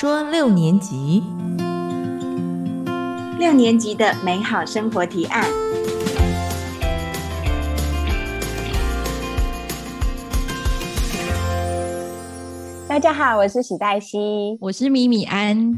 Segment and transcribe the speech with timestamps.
[0.00, 1.24] 说六年级，
[3.36, 5.44] 六年级的美好生活提案。
[12.86, 15.74] 大家好，我是许黛西，我是米米安。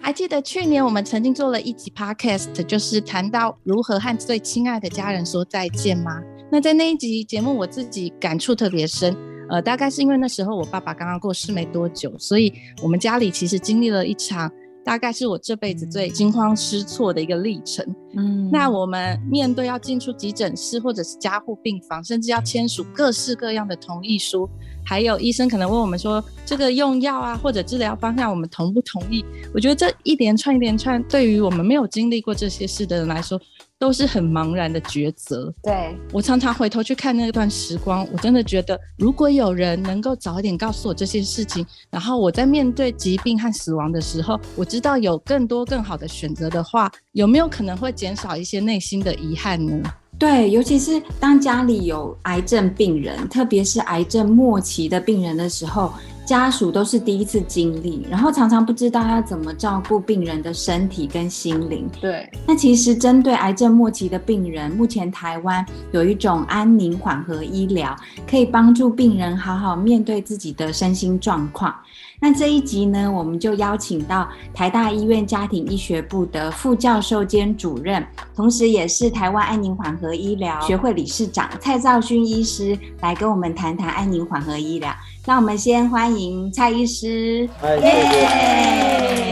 [0.00, 6.22] 还记得去年我们曾经做了一集 podcast，就是谈到如何和最亲爱的家人说再见吗？
[6.50, 9.14] 那在那一集节目，我自己感触特别深。
[9.50, 12.52] 呃，大概是因为那时候我爸爸刚刚过世没多久，所以
[12.82, 14.50] 我们家里其实经历了一场。
[14.82, 17.84] 大概是我这辈子最惊慌失措的一个历程。
[18.16, 24.48] 嗯，那我们面对要进出急诊室或者是加护病房，甚至要签署各式各样的同意书，
[24.82, 29.22] 还有医生可能问我们说这个用药啊或者治疗方向我们同不同意？
[29.54, 33.38] 我觉得这一连串一连串，对于我们没有经历过这些事的人来说。
[33.80, 35.52] 都是很茫然的抉择。
[35.62, 49.82] 对我常常回头去看那段时光，我真的觉得，如果有人能够早一点告诉我这些事情，然后我在面对疾病和死亡的时候，我知道有更多更好的选择的话，有没有可能会减少一些内心的遗憾呢？
[50.18, 55.90] 对，尤其是当家里有癌症病人，特别是癌症末期的病人的时候。
[56.30, 61.90] 家属都是第一次经历，然后常常不知道要怎么照顾病人的身体跟心灵。
[62.00, 67.96] 对，那其实针对癌症末期的病人，目前台湾有一种安宁缓和医疗，
[68.30, 71.74] 可以帮助病人好好面对自己的身心状况。
[72.22, 78.04] 那这一集呢，我们就邀请到台大医院家庭医学部的副教授兼主任，
[78.36, 84.92] 同时也是台湾安宁缓和医疗学会理事长蔡兆勋医师，来跟我们谈谈安宁缓和医疗。
[85.26, 87.48] 那我们先欢迎蔡医师。
[87.62, 88.26] 哎，谢谢。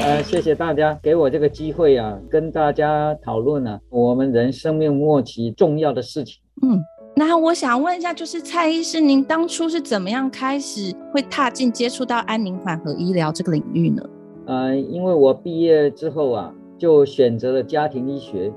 [0.04, 6.36] 呃，谢谢大家给我这个机会啊，跟大家讨论呢我们人生命末期重要的事情。
[6.62, 6.80] 嗯，
[7.18, 14.00] 那我想问一下，就是蔡医师，您当初是怎么样开始会踏进接触到安宁缓和医疗这个领域呢？
[14.46, 18.52] 呃，因为我毕业之后啊，就选择了家庭医学。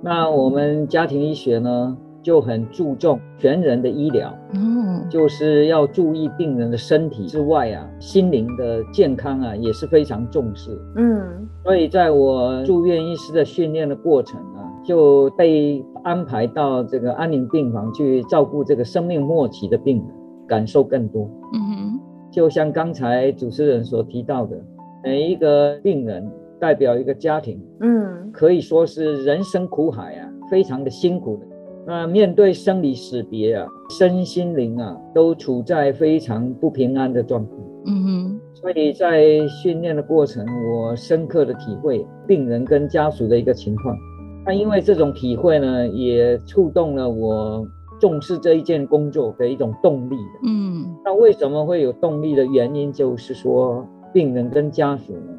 [0.00, 1.96] 那我们家庭医学呢？
[2.24, 20.06] 就很注重全人的医疗，嗯，就是要注意病人的身体之外啊，心灵的健康啊也是非常重视，嗯，所以在我住院医师的训练的过程啊，就被安排到这个安宁病房去照顾这个生命末期的病人，
[20.46, 22.00] 感受更多，嗯哼，
[22.30, 24.56] 就像刚才主持人所提到的，
[25.04, 31.46] 每一个病人代表一个家庭，嗯，可以说是人生苦海啊，非常的辛苦的。
[31.84, 37.50] 那面对生离死别啊，身心灵啊，都处在非常不平安的状态。
[37.86, 43.96] 嗯哼，所以在训练的过程，我深刻的体会病人跟家属的一个情况。
[44.44, 47.66] 那因为这种体会呢，也触动了我
[48.00, 50.16] 重视这一件工作的一种动力。
[50.44, 55.32] 嗯，那为什么会有动力的原因，就是说病人跟家属呢，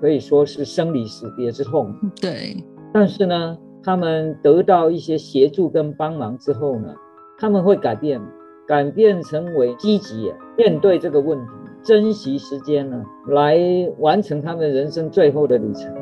[0.00, 1.94] 可以说是生离死别之痛。
[2.20, 3.56] 对，但是呢。
[3.80, 6.92] 他们得到一些协助跟帮忙之后呢，
[7.38, 8.20] 他们会改变，
[8.66, 11.52] 改变成为积极面对这个问题，
[11.84, 13.56] 珍惜时间呢，来
[13.98, 15.94] 完成他们人生最后的旅程。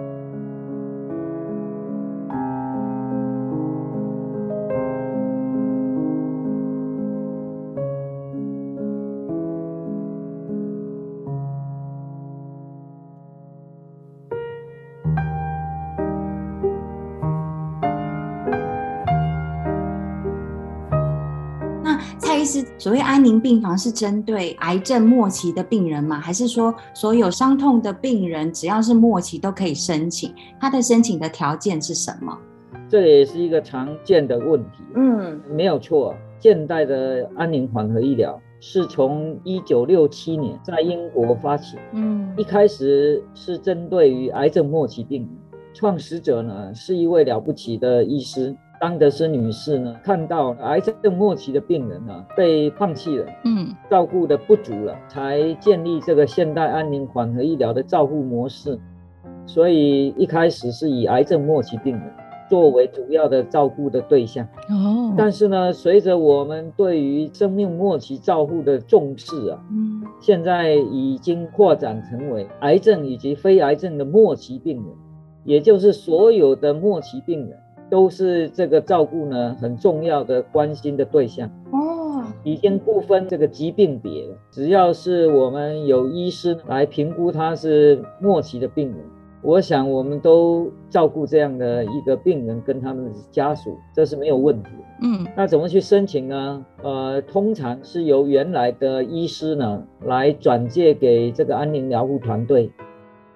[22.78, 26.20] 所谓安宁病房是针对癌症末期的病人吗？
[26.20, 30.32] 还是说所有伤痛的病人只要是末期都可以申请？
[30.60, 32.38] 他的申请的条件是什么？
[32.88, 34.84] 这也是一个常见的问题。
[34.94, 36.14] 嗯，没有错。
[36.38, 41.76] 现代的安宁缓和医疗是从一九六七年在英国发起。
[41.92, 45.30] 嗯，一开始是针对于癌症末期病人，
[45.74, 48.54] 创始者呢是一位了不起的医师。
[48.80, 58.78] 当德斯女士呢，看到癌症末期的病人呢被放弃了，嗯，照顾的不足了，才建立这个现代安宁缓和医疗的照护模式。
[59.46, 62.02] 所以一开始是以癌症末期病人
[62.50, 64.44] 作为主要的照顾的对象。
[64.68, 74.86] 哦，但是呢，随着我们对于生命末期照护的重视啊，嗯，现在已经扩展成为癌症以及非癌症的末期病人，
[75.44, 77.56] 也就是所有的末期病人。
[77.88, 88.98] 都是这个照顾呢很重要的关心的对象哦，已经不分这个疾病别了，只要是我们有医师来评估他是末期的病人，
[89.42, 94.70] 我想我们都照顾这样的一个病人跟他们的家属，这是没有问题。
[95.02, 96.64] 嗯，那怎么去申请呢？
[96.82, 102.70] 呃，通常是由原来的医师呢来转介给这个安宁疗护团队，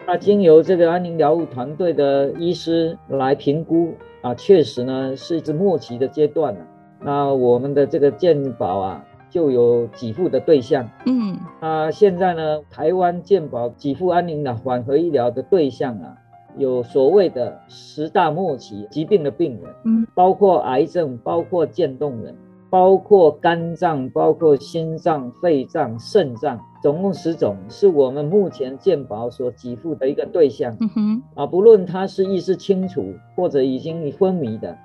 [0.07, 6.61] 那经由这个安宁疗护团队的医师来评估啊，确实呢是一末期的阶段了。
[7.01, 9.05] 那我们的这个健保啊。
[9.33, 16.17] 就有给付的对象，嗯，那现在呢，台湾健保给付安宁的缓和医疗的对象啊，
[16.57, 22.35] 有所谓的十大末期疾病的病人，嗯，包括癌症，包括渐冻人，
[22.71, 34.77] 包括肝脏，包括心脏、肺脏、肾脏，总共十种，是我们目前健保所给付的一个对象，嗯哼，啊，不论他是意识清楚或者已经昏迷的。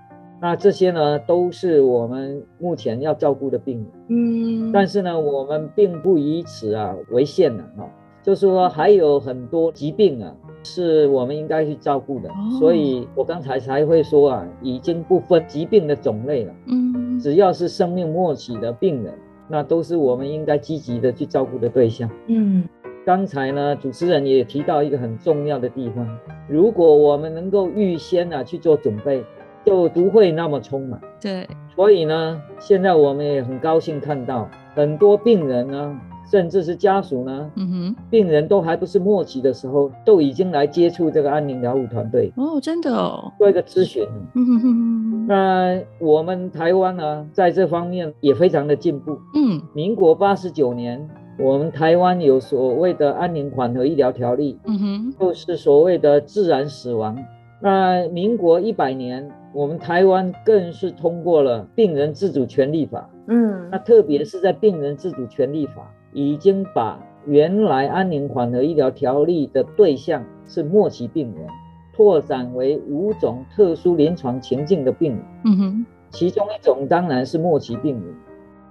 [0.41, 3.87] 那这些呢，都是我们目前要照顾的病人。
[4.09, 7.87] 嗯，但是呢，我们并不以此啊为限的哈，
[8.25, 10.33] 就是说还有很多疾病啊，
[10.63, 12.29] 是我们应该去照顾的。
[12.59, 16.53] 所以我刚才才会说啊，已经不分疾病的种类了。
[16.65, 19.13] 嗯，只要是生命末期的病人，
[19.47, 22.09] 那都是我们应该积极的去照顾的对象。
[22.25, 22.67] 嗯，
[23.05, 26.07] 刚才呢，主持人也提到一个很重要的地方，
[26.49, 29.23] 如果我们能够预先啊去做准备。
[29.65, 31.01] 就不会那么匆忙。
[31.19, 35.99] 对，所以呢，现在我们也很高兴看到很多病人呢，
[36.29, 42.31] 甚至是家属呢，嗯哼，病人都还不是末期的时候，都已经来接触这个安宁疗护团队。
[42.35, 44.03] 哦，真的哦，做一个咨询。
[44.33, 45.27] 嗯哼哼。
[45.27, 49.17] 那我们台湾呢，在这方面也非常的进步。
[49.35, 51.07] 嗯，民国八十九年，
[51.39, 54.59] 我们台湾有所谓的安宁缓和医疗条例。
[54.65, 57.17] 嗯哼，就是所谓的自然死亡。
[57.61, 59.31] 那民国一百年。
[59.55, 71.45] 我们台湾更是通过了病人自主权利法，嗯，那特别是在病人自主权利法已经把原来安宁缓和医疗条例的对象是末期病人，
[71.91, 78.15] 拓展为五种特殊临床情境的病人，嗯哼，其中一种当然是末期病人，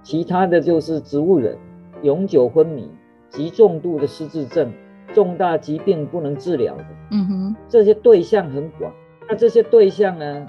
[0.01, 1.55] 其他的就是植物人、
[2.01, 2.89] 永久昏迷、
[3.29, 4.71] 极重度的失智症、
[5.13, 8.91] 重大疾病不能治疗的，嗯哼，这些对象很广，
[9.29, 10.47] 那这些对象呢？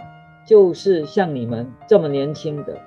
[0.49, 2.79] 就是像你们这么年轻的，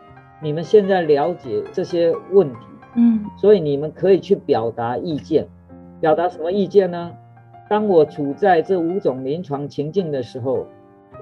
[0.42, 2.60] 你们现在了解这些问题，
[2.96, 5.48] 嗯，所以你们可以去表达意见，
[6.02, 7.12] 表达什么意见呢？
[7.70, 10.66] 当我处在这五种临床情境的时候，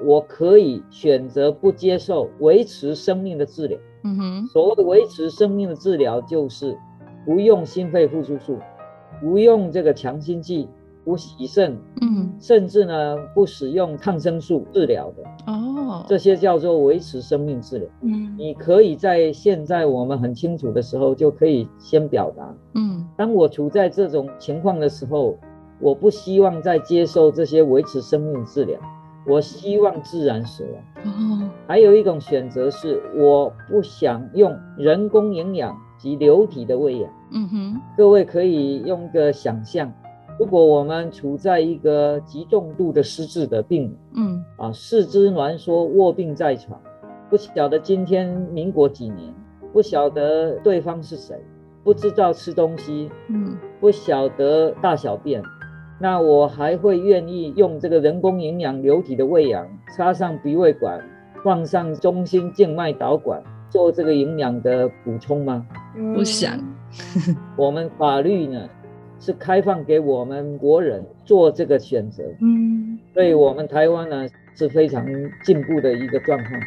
[0.06, 3.78] 我可以选择不接受维持生命的治疗。
[4.04, 6.78] 嗯哼，所谓的维持生命的治疗，就是
[7.26, 8.60] 不用心肺复苏术，
[9.20, 10.70] 不用这个强心剂。
[11.08, 17.88] 不洗肾，嗯，甚至呢不使用抗生素治疗的哦，这些叫做维持生命治疗。
[18.02, 25.38] 嗯，你可以在现在我们很清楚的时候就可以先表达，嗯，当我处在这种情况的时候，
[25.80, 28.78] 我不希望再接受这些维持生命治疗，
[29.26, 31.06] 我希望自然死亡。
[31.06, 37.10] 哦，还有一种选择是我不想用人工营养及流体的喂养。
[37.32, 39.90] 嗯哼，各位可以用个想象。
[40.40, 46.80] 如果我们处在一个极重度的失智的病，嗯啊，四肢挛缩、卧病在床，
[47.30, 49.34] 不晓得今天民国几年，
[49.74, 51.36] 不晓得对方是谁，
[51.84, 55.42] 不知道吃东西，嗯，不晓得大小便，
[56.00, 61.04] 那我还会愿意用这个人工营养流体的喂养，插上鼻胃管，
[61.44, 63.42] 放上中心静脉导管，
[63.72, 65.66] 做这个营养的补充吗？
[66.14, 66.60] 不想。
[67.58, 68.70] 我们法律呢？
[69.20, 75.06] 是开放给我们国人做这个选择，嗯，所以我们台湾呢是非常
[75.44, 76.62] 进步的一个状况。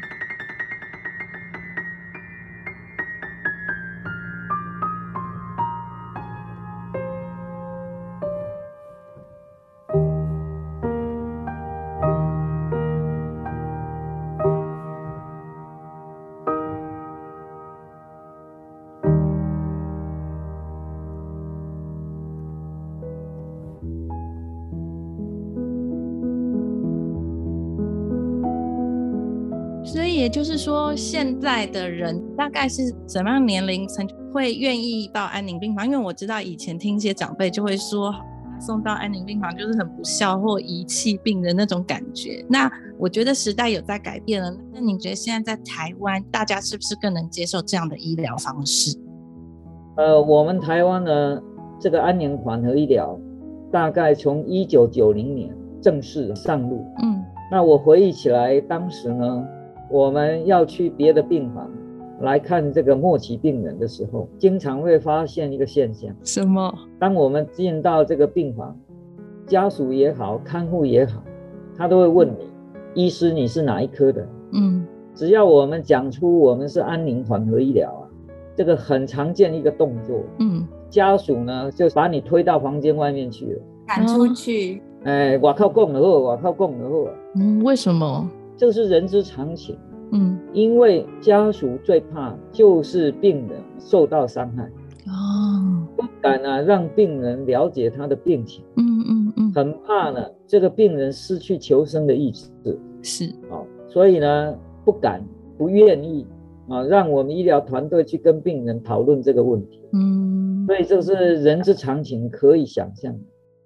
[30.90, 35.86] 说，现在的人大概是什么样年龄层会愿意到安宁病房？
[35.86, 38.12] 因为我知道以前听一些长辈就会说，
[38.60, 42.44] 送到安宁病房就是很不孝或遗弃病人那种感觉。
[42.48, 42.68] 那
[42.98, 44.52] 我觉得时代有在改变了。
[44.72, 48.98] 那你觉得现在在台湾，大家是不是更能接受这样的医疗方式？
[49.96, 51.40] 呃，我们台湾呢，
[51.78, 53.16] 这个安宁缓和医疗
[53.70, 56.84] 大概从一九九零年正式上路。
[57.00, 59.46] 嗯，那我回忆起来，当时呢。
[59.90, 61.68] 我们要去别的病房
[62.20, 66.72] 来看这个末期病人的时候，经常会发现一个现象：什么？
[66.98, 68.76] 当我们进到这个病房，
[69.46, 71.22] 家属也好，看护也好，
[71.76, 72.46] 他都会问你，
[72.94, 74.26] 医师你是哪一科的？
[74.52, 78.06] 嗯，只要我们讲出我们是安宁缓和医疗啊，
[78.54, 84.80] 这个很常见一个动作，嗯，家属呢就把你推到房间外面去了，赶出去。
[85.04, 87.08] 哎，我靠，供了后，我靠，供了后。
[87.36, 88.28] 嗯，为什么？
[88.60, 89.74] 这是人之常情。
[90.12, 94.64] 嗯，因为家属最怕就是病人受到伤害。
[95.06, 98.62] 哦，不敢啊，让病人了解他的病情。
[98.76, 102.50] 嗯嗯嗯，很怕呢，这个病人失去求生的意志。
[103.00, 105.22] 是哦，所以呢，不敢、
[105.56, 106.26] 不愿意
[106.68, 109.80] 啊，让我们医疗团队去跟病人讨论这个问题。
[109.94, 113.16] 嗯，所以这是人之常情，可以想象。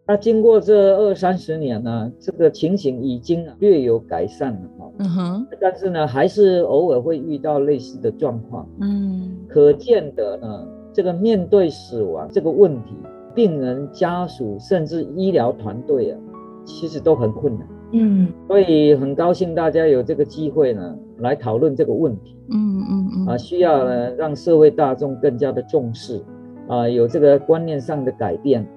[0.06, 4.90] 那经过这二三十年呢，这个情形已经略有改善了哈。
[4.99, 5.46] 嗯哼。
[5.58, 8.68] 但是呢，还是偶尔会遇到类似的状况。
[8.82, 9.34] 嗯。
[9.49, 12.94] 可见的呢，这个面对死亡这个问题，
[13.34, 16.20] 病人家属甚至医疗团队啊，
[16.66, 17.66] 其实都很困难。
[17.92, 18.28] 嗯。
[18.46, 22.37] 所以很高兴大家有这个机会呢，来讨论这个问题。
[22.50, 23.26] 嗯嗯嗯。
[23.28, 26.23] 啊，需要呢让社会大众更加的重视，
[26.68, 28.68] 啊，有这个观念上的改变，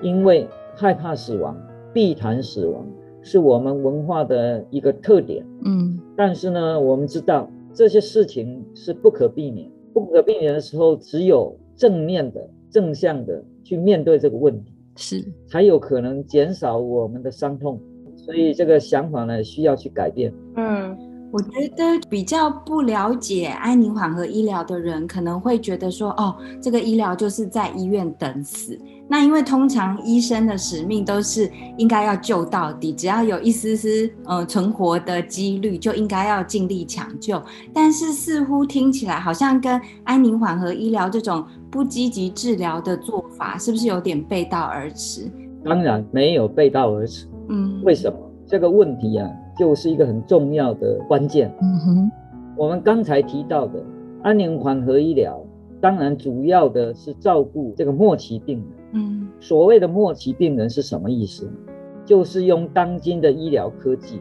[0.00, 0.48] 因为。
[0.76, 1.56] 害怕死亡，
[1.92, 2.86] 避谈死亡，
[3.22, 5.44] 是我们文化的一个特点。
[5.64, 17.80] 嗯，但是呢，我们知道这些事情是不可避免，不可避免的时候，只有正面的、正向的去面对这个问题，是才有可能减少我们的伤痛。
[18.16, 20.32] 所以这个想法呢，需要去改变。
[20.56, 20.96] 嗯，
[21.32, 28.78] 我觉得比较不了解安宁缓和医疗的人，可能会觉得说，哦，这个医疗就是在医院等死。
[29.10, 37.42] 那因为通常医生的使命都是应该要救到底，只要有一丝丝呃存活的几率，就应该要尽力抢救。
[37.74, 45.28] 但是似乎听起来好像跟安宁缓和医疗这种不积极治疗的做法，是不是有点背道而驰？
[45.64, 47.26] 当然没有背道而驰。
[47.48, 48.16] 嗯，为什么？
[48.46, 51.52] 这个问题啊，就是一个很重要的关键。
[51.60, 52.10] 嗯哼，
[52.56, 53.82] 我们刚才提到的
[54.22, 55.40] 安宁缓和医疗，
[55.80, 58.79] 当然主要的是照顾这个末期病人。
[58.92, 61.50] 嗯，所谓的末期病人是什么意思？
[62.04, 64.18] 就是用当今的医疗科技，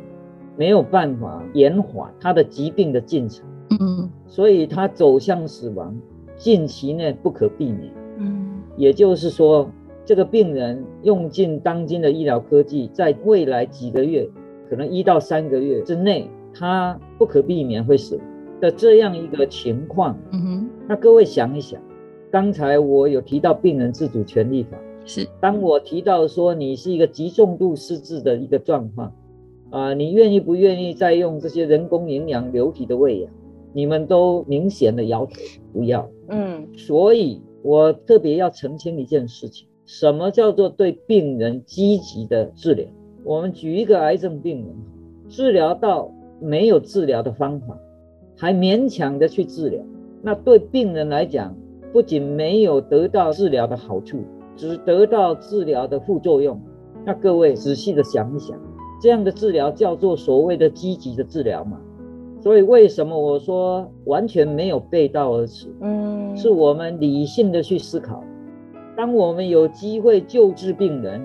[0.56, 3.46] 没有办法延缓他的疾病的进程。
[3.80, 5.96] 嗯，所以他走向死亡，
[6.36, 7.92] 近期内不可避免。
[8.18, 9.70] 嗯，也就是说，
[10.06, 14.30] 这个病人用尽当今的医疗科技，在未来几个月，
[14.70, 18.20] 可能一到三个月之内，他不可避免会死
[18.60, 20.18] 的这样一个情况。
[20.32, 21.82] 嗯哼，那各位想一想。
[22.32, 29.12] 刚才我有提到病人自主权利法，是当我提到说你是一个极重度失智的一个状况，
[29.72, 33.32] 啊，你愿意不愿意再用这些人工营养流体的喂养？
[33.74, 35.32] 你们都明显的摇头
[35.74, 42.86] 不要，嗯，所以我特别要澄清一件事情：什么叫做对病人积极的治疗？
[43.24, 44.76] 我们举一个癌症病人，
[45.28, 47.76] 治疗到没有治疗的方法，
[48.38, 49.84] 还勉强的去治疗，
[50.22, 51.56] 那对病人来讲。
[51.92, 54.20] 不仅没有得到治疗的好处，
[54.56, 56.60] 只得到治疗的副作用。
[57.06, 58.58] 那各位仔细的想一想，
[59.02, 61.80] 这样的治疗叫做所谓的积极的治疗嘛？
[62.42, 65.68] 所以为什么我说完全没有背道而驰？
[65.82, 68.24] 嗯，是我们理性的去思考。
[68.96, 71.22] 当我们有机会救治病人，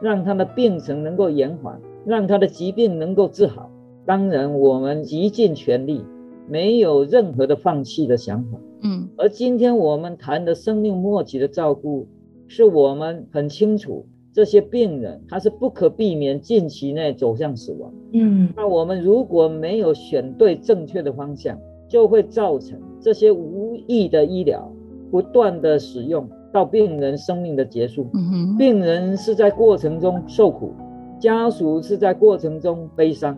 [0.00, 3.70] 让他的病程能够延缓，让他的疾病能够治好，
[4.04, 6.04] 当然我们极尽全力，
[6.48, 8.58] 没有任何的放弃的想法。
[8.82, 12.06] 嗯，而今天我们谈的生命末期的照顾，
[12.46, 17.92] 是我们很清楚，这些病人他是不可避免近期内走向死亡。
[18.12, 21.58] 嗯，那我们如果没有选对正确的方向，
[21.88, 24.70] 就会造成这些无意的医疗
[25.10, 28.06] 不断的使用到病人生命的结束。
[28.14, 30.72] 嗯哼，病人是在过程中受苦，
[31.18, 33.36] 家属是在过程中悲伤，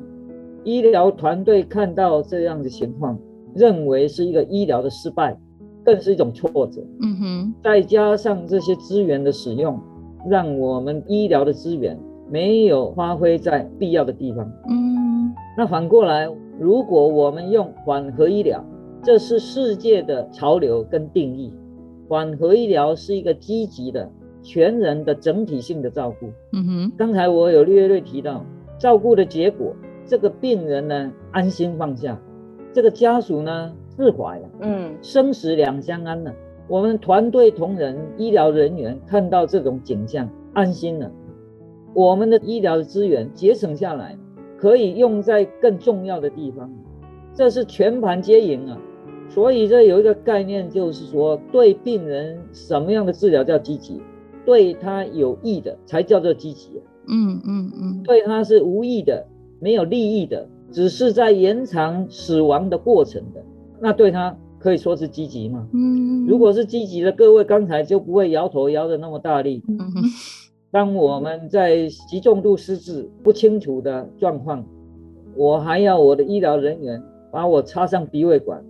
[0.65, 3.19] 医疗团队看到这样的情况。
[3.55, 5.37] 认为是一个医疗的失败，
[5.85, 6.83] 更是一种挫折。
[7.01, 9.79] 嗯哼，再加上这些资源的使用，
[10.29, 11.99] 让我们医疗的资源
[12.31, 14.51] 没有发挥在必要的地方。
[14.69, 16.29] 嗯，那反过来，
[16.59, 18.65] 如果我们用缓和医疗，
[19.03, 21.53] 这是世界的潮流跟定义。
[22.09, 24.11] 缓和医疗是一个积极的、
[24.43, 26.27] 全人的整体性的照顾。
[26.53, 28.45] 嗯哼，刚才我有略略提到，
[28.79, 32.21] 照顾的结果，这个病人呢安心放下。
[32.73, 36.35] 这个家属呢释怀了，嗯，生死两相安了。
[36.69, 41.11] 我们团队同仁、医疗人员看到这种景象，安心了。
[41.93, 44.17] 我们的医疗的资源节省下来，
[44.57, 46.71] 可以用在更重要的地方，
[47.35, 48.79] 这是全盘皆赢啊。
[49.29, 54.01] 所以这有一个概念，就是说，对病人什么样的治疗叫积极，
[54.45, 56.81] 对他有益的才叫做积极。
[57.09, 59.27] 嗯嗯嗯，对他是无益的，
[59.59, 63.43] 没有利益的，只是在延长死亡的过程的，
[63.81, 65.67] 那对他可以说是积极吗？
[65.73, 69.63] 嗯，如果是积极的，各位刚才就不会摇头摇的那么大力。
[69.69, 69.79] 嗯
[70.73, 74.65] 当我们在极重度失智不清楚的状况，
[75.35, 78.63] 我还要我的医疗人员把我插上鼻胃管，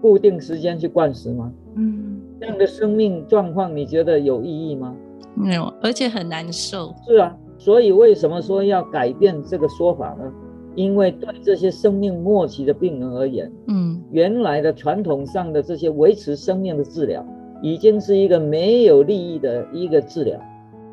[0.00, 1.52] 固定时间去灌食吗？
[1.74, 4.94] 嗯，这样的生命状况你觉得有意义吗？
[5.34, 6.94] 没有，而且很难受。
[7.04, 10.32] 是啊，所以为什么说要改变这个说法呢？
[10.76, 17.26] 因为对这些生命末期的病人而言，嗯，原来的传统上的这些维持生命的治疗，
[17.62, 20.40] 已经是一个没有利益的一个治疗，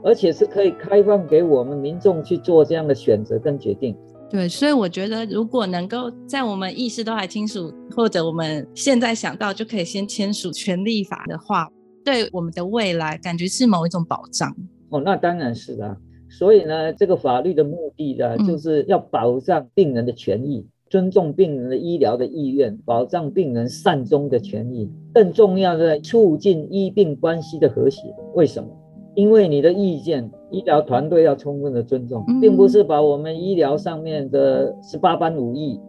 [0.04, 3.96] 而且是可以开放给我们民众去做这样的选择跟决定。
[4.30, 11.70] 对，所以我觉得，如果能够在我们意识都还清楚，或者我们现在想到就可以先签署权利法的话，
[12.04, 14.54] 对我们的未来感觉是某一种保障。
[14.90, 15.96] 哦，那当然是啦。
[16.38, 24.88] 所以呢，这个法律的目的呢，就是要保障病人的权益，尊重病人的医疗的意愿，保障病人善终的权益。
[25.16, 28.14] 更重要的，促进医病关系的和谐。
[28.36, 28.70] 为什么？
[29.16, 35.80] 因为你的意见，医疗团队要充分的尊重，并不是把我们医疗上面的十八般武艺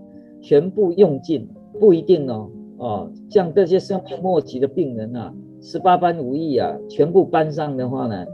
[0.40, 1.47] 全部用尽，
[1.78, 2.50] 不一定哦。
[2.78, 8.25] 哦，像这些生命末期的病人啊，十八般武艺啊，全部搬上的话呢，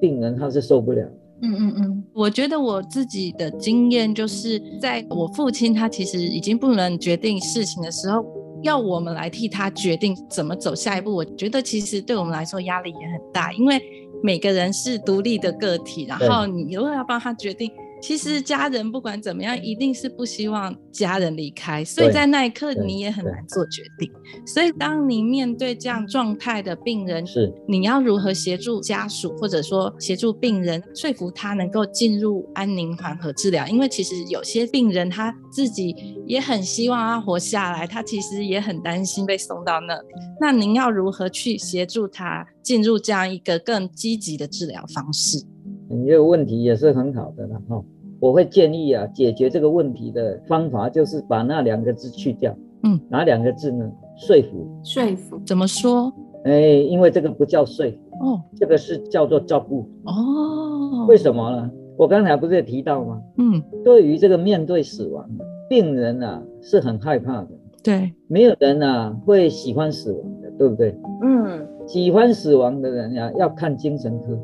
[0.00, 1.06] 病人他是受不了。
[1.42, 8.24] 嗯嗯嗯，我觉得我自己的经验就是，在我父亲他其实已经不能决定事情的时候，
[8.62, 13.80] 要我们来替他决定怎么走下一步，我觉得其实对我们来说压力也很大，因为。
[14.20, 17.70] 每个人是独立的个体，然后你如果要帮他决定。
[18.00, 24.10] 其实家人不管怎么样，一定是不希望家人离开，所以在那一刻你也很难做决定。
[24.46, 33.66] 所以当你面对这样状态的病人，是你要如何协助家属，或者说协助病人说服他能够进入安宁缓和治疗？
[33.66, 35.94] 因为其实有些病人他自己
[36.26, 40.08] 也很希望他活下来，他其实也很担心被送到那里。
[40.40, 45.44] 那您要如何去协助他进入这样一个更积极的治疗方式？
[45.88, 47.82] 你这个问题也是很好的了哈，
[48.20, 52.54] 我会建议啊，解决这个问题的方法就是把那两个字去掉。
[52.82, 53.90] 嗯，哪两个字呢？
[54.16, 54.66] 说服。
[54.84, 56.12] 说服怎么说？
[56.44, 61.06] 哎，因为这个不叫说服哦，这个是叫做照顾哦。
[61.08, 61.70] 为什么呢？
[61.96, 63.20] 我刚才不是也提到吗？
[63.38, 65.28] 嗯，对于这个面对死亡，
[65.68, 67.48] 病人啊是很害怕的。
[67.82, 70.94] 对，没有人啊会喜欢死亡的，对不对？
[71.22, 71.66] 嗯。
[71.88, 74.38] 喜欢死亡的人呀， 要看精神科。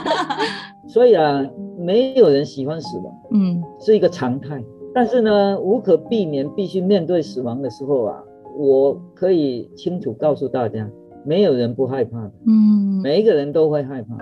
[0.88, 1.44] 所以啊，
[1.76, 4.62] 没有人喜欢死亡，嗯，是一个常态。
[4.94, 8.22] 但是呢，无可避免，必须面对死亡的时候啊，
[8.58, 10.88] 我可以清楚告诉大家，
[11.24, 14.16] 没有人不害怕的，嗯，每一个人都会害怕。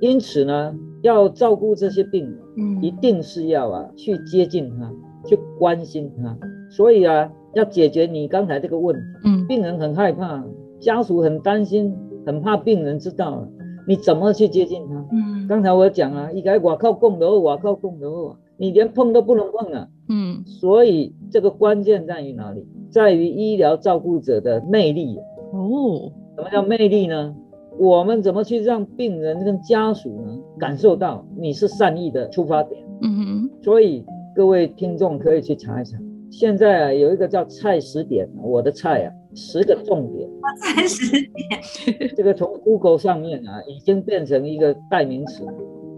[0.00, 4.90] 因此呢，要照顾这些病人，嗯，一定是要啊去接近他，
[5.26, 6.36] 去关心他。
[6.70, 10.44] 所以啊，要解决你刚才这个问题，嗯，病人很害怕。
[10.80, 11.94] 家属很担心，
[12.26, 13.48] 很怕病人知道了，
[13.86, 14.94] 你怎么去接近他？
[15.12, 19.88] 嗯，刚才我讲了，一个我靠供楼，我靠供楼，你连碰都不能碰啊。
[20.08, 22.66] 嗯，所以这个关键在于哪里？
[22.90, 25.18] 在于医疗照顾者的魅力。
[25.52, 27.36] 哦，什么叫魅力呢？
[27.78, 32.82] 我们怎么去让病人跟家属呢感受到你是善意的出发点？
[33.02, 33.50] 嗯哼。
[33.62, 35.98] 所以各位听众可以去查一查，
[36.30, 39.12] 现在啊有一个叫菜食点，我的菜啊。
[39.34, 40.28] 十个重点，
[40.60, 45.44] 三十点，这个从 Google 上面啊，已经变成一个代名词。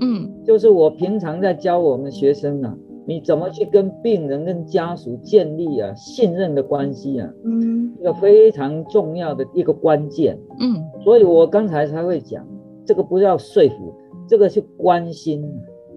[0.00, 7.30] 嗯，就是我平常在教我们学生啊，你怎么去跟病人、跟家属建立啊信任的关系啊？
[7.44, 10.38] 嗯，一个非常重要的一个关键。
[10.58, 12.46] 嗯，所以我刚才才会讲，
[12.84, 13.94] 这个不要说服，
[14.28, 15.44] 这个是关心、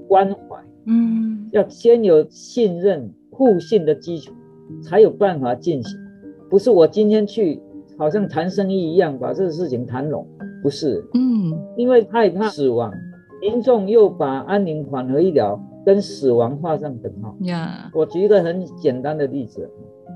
[0.07, 0.63] 关怀。
[0.85, 4.33] 嗯，要先有信任、互信的基础，
[4.83, 5.97] 才有办法进行。
[6.55, 7.61] 不是我今天去，
[7.97, 10.25] 好像谈生意一样，把这个事情谈拢，
[10.63, 12.93] 不是，嗯，因为害怕死亡，
[13.41, 17.35] 民众又把安宁缓和医疗跟死亡画上等号。
[17.41, 19.69] 呀，我举一个很简单的例子，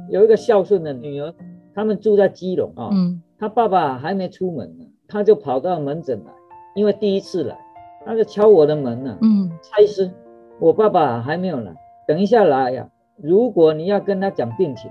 [0.09, 1.33] 有一个孝顺的女儿，
[1.75, 6.31] 他们住在基隆啊，嗯，他爸爸还没出门呢，他就跑到门诊来，
[6.73, 7.59] 因为第一次来，
[8.05, 10.09] 他就敲我的门呢，嗯，蔡医师，
[10.57, 11.75] 我爸爸还没有来，
[12.07, 12.87] 等一下来呀，
[13.21, 14.89] 如果你要跟他讲病情。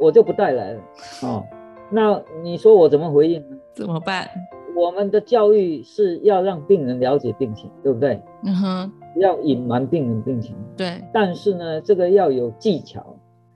[0.00, 0.80] 我就不带来了，
[1.22, 1.44] 哦，
[1.90, 3.56] 那你说我怎么回应呢？
[3.74, 4.28] 怎么办？
[4.76, 8.22] 我们的教育是要让病人了解病情，对不对？
[8.44, 10.56] 嗯哼，要隐瞒病人病情。
[10.76, 11.02] 对。
[11.12, 13.04] 但是呢，这个要有技巧，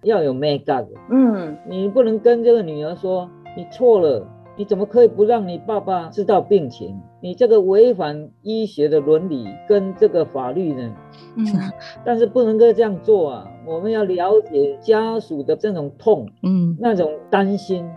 [0.03, 0.87] 要有 make up。
[1.11, 4.27] 嗯，你不能跟这个女儿说你错了，
[4.57, 7.01] 你怎么可以不让你爸爸知道病情？
[7.21, 10.95] 你这个违反医学的伦理跟这个法律呢？
[11.37, 11.47] 嗯，
[12.05, 13.51] 但是不能够这样做啊！
[13.67, 17.89] 我们要了解家属的这种痛，嗯，那种担心，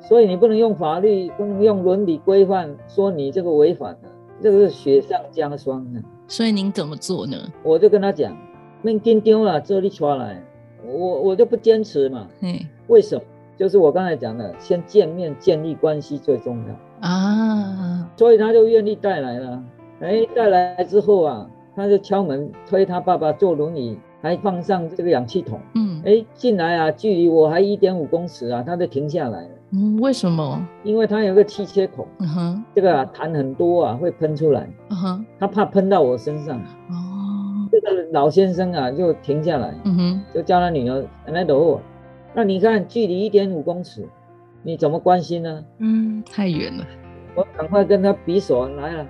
[0.00, 3.98] 所以你不能用法律，不能用伦理规范说你这个违反了，
[4.40, 6.00] 这个是雪上加霜的。
[6.26, 7.36] 所以您怎么做呢？
[7.62, 8.36] 我就跟他讲，
[8.82, 10.42] 命跟丢了，这里出来，
[10.84, 12.26] 我我就不坚持嘛。
[12.40, 12.58] 嗯，
[12.88, 13.22] 为什么？
[13.56, 19.62] 就是我刚才讲的，先见面建立关系最重要啊，所以他就愿意带来了。
[20.00, 25.60] 哎，带来之后啊，他就敲门推他爸爸坐轮椅，还放上这个氧气筒。
[25.74, 29.48] 嗯，哎，进来啊，距离我还一点五公尺啊，他就停下来了。
[29.72, 30.66] 嗯，为什么？
[30.84, 34.68] 因为它有个气切孔，嗯哼，这个痰很多啊，会喷出来。
[34.90, 36.58] 嗯哼，他怕喷到我身上。
[36.58, 39.74] 哦，这个老先生啊，就停下来。
[39.84, 41.80] 嗯哼，就叫他女儿来等我。
[42.34, 44.06] 那你看，距离一点五公尺，
[44.62, 45.64] 你怎么关心呢？
[45.78, 46.86] 嗯，太远了。
[47.34, 49.06] 我赶快跟他比手来了，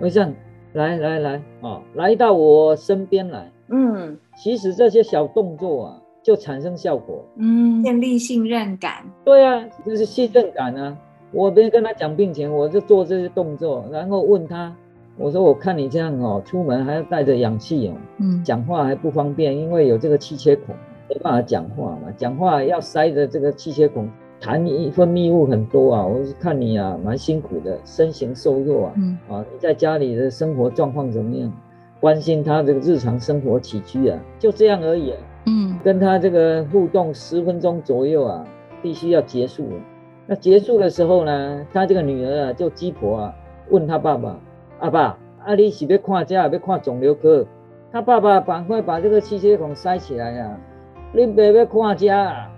[0.00, 0.28] 微笑，
[0.74, 3.50] 来来来，哦，来到我身边来。
[3.68, 7.24] 嗯，其实这些小动作啊，就产生效果。
[7.36, 9.04] 嗯，建立信任感。
[9.24, 10.96] 对啊，就是信任感啊。
[11.32, 14.74] 我别跟他讲病情，我就做这些动作，然后问他，
[15.16, 20.74] 我说我看你这样哦，出门还要带着氧气哦，嗯，讲话还不方便，因为有这个气切孔。
[21.06, 24.08] 没办法讲话嘛，讲话要塞着这个气切孔，
[24.40, 26.06] 痰液分泌物很多啊。
[26.06, 31.52] 我是看你啊，蛮辛苦的，身形瘦弱啊，嗯啊，你在家里的生活状况怎么样？
[32.04, 35.12] 关心他这个日常生活起居啊，就这样而已。
[35.12, 38.44] 啊嗯，跟他这个互动十分钟左右啊，
[38.82, 39.76] 必须要结束了。
[40.26, 43.34] 那结束的时候呢，他这个女儿啊，就鸡婆啊，
[43.70, 44.38] 问他爸爸
[44.80, 47.46] ：“阿爸，阿你是要看家，要看肿瘤科？”
[47.90, 50.60] 他爸爸赶快把这个气血孔塞起来呀。
[51.14, 52.50] 你别别看家啊！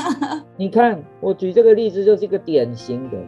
[0.56, 3.18] 你看，我举这个例子就是一个典型的，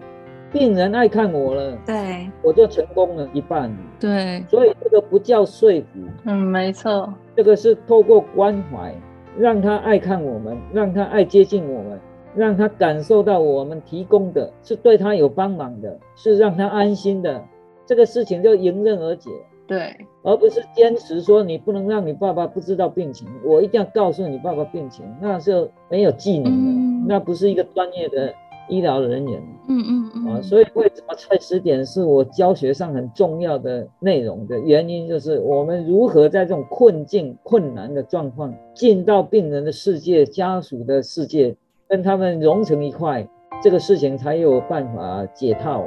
[0.52, 3.74] 病人爱看我了，对，我就成功了一半。
[3.98, 8.94] 对，所以这个不叫说服，嗯，没错，这个是透过关怀，
[9.38, 12.00] 让他爱看我们，让他爱接近我们，
[12.34, 17.42] 让他感受到我们提供的是对他有帮忙的，是让他安心的，
[17.86, 19.30] 这个事情就迎刃而解。
[19.66, 28.34] 对，而不是坚持说你不能让你爸爸不知道病情，我一定要告诉你爸爸病情，那是没有技能的，那不是一个专业的
[28.70, 29.42] 医疗人员。
[29.68, 30.26] 嗯嗯嗯。
[30.28, 41.54] 啊，所以为什么菜食点是我教学上很重要的内容的原因，就是我们如何在这种困境、困难的状况，进到病人的世界、家属的世界，
[41.88, 43.28] 跟他们融成一块，
[43.62, 45.84] 这个事情才有办法解套。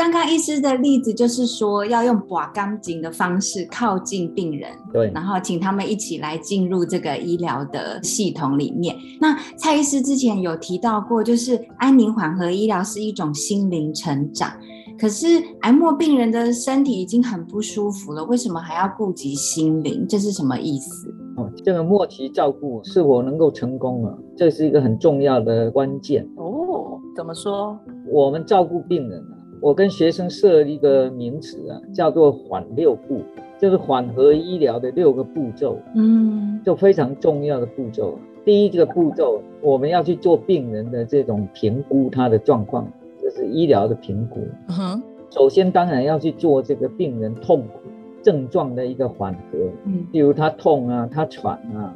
[0.00, 8.96] 刚刚医师的例子就是说，要用把钢筋的方式靠近病人，对，然后请他们一起来进入这个医疗的系统里面。
[9.20, 14.50] 那蔡医师之前有提到过，就是安宁缓和医疗是一种心灵成长。
[14.98, 15.26] 可是
[15.60, 20.06] 癌末病人的身体已经很不舒服了，为什么还要顾及心灵？
[20.08, 21.14] 这是什么意思？
[21.36, 24.14] 哦，这个末期照顾是否能够成功啊？
[24.34, 26.98] 这是一个很重要的关键哦。
[27.14, 27.78] 怎么说？
[28.10, 29.36] 我们照顾病人啊。
[29.60, 33.20] 我跟学生设一个名词啊，叫做“缓六步”，
[33.60, 35.78] 就是缓和医疗的六个步骤。
[35.94, 38.18] 嗯，就非常重要的步骤。
[38.42, 42.90] 第一个步骤，我们要去做病人的这种评估，他的状况，
[43.22, 44.40] 就是医疗的评估。
[44.68, 47.80] 嗯，首先当然要去做这个病人痛苦
[48.22, 49.58] 症状的一个缓和。
[49.84, 51.94] 嗯，比如他痛啊，他喘啊，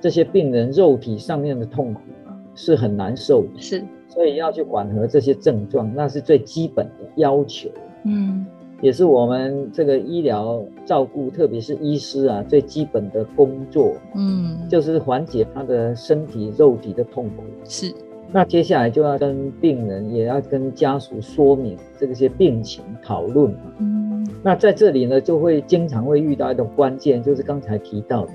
[0.00, 3.60] 这些病人肉体上面的痛苦啊，是很难受的。
[3.60, 3.82] 是。
[4.12, 7.70] 所以要去缓和这些症状，那是最基本的要求。
[8.04, 8.44] 嗯，
[8.82, 13.94] 也是我们这个医疗照顾，特别是医师啊，最基本的工作。
[14.14, 17.42] 嗯，就是缓解他的身体肉体的痛苦。
[17.64, 17.90] 是。
[18.30, 23.54] 那接下来就要跟病人，也要跟家属说明这些病情，讨论。
[23.78, 24.28] 嗯。
[24.42, 28.32] 那在这里呢，就会经常会遇到一种关键，就是刚才提到的，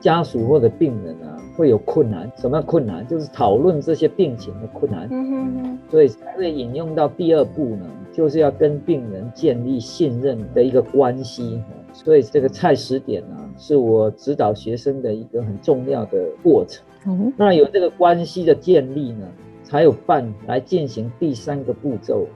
[0.00, 1.38] 家属或者病人啊。
[1.56, 3.06] 会有困难，什么困难？
[3.06, 5.06] 就是讨论这些病情的困难。
[5.10, 5.78] 嗯哼哼。
[5.90, 11.62] 所以才会引用到第二步呢，就是要跟病人建立信任的一个关系。
[11.92, 16.82] 所以这个菜十点呢，是我指导学生的一个很重要的过程。
[17.36, 19.28] 那有这个关系的建立呢，
[19.62, 22.26] 才有办来进行第三个步骤。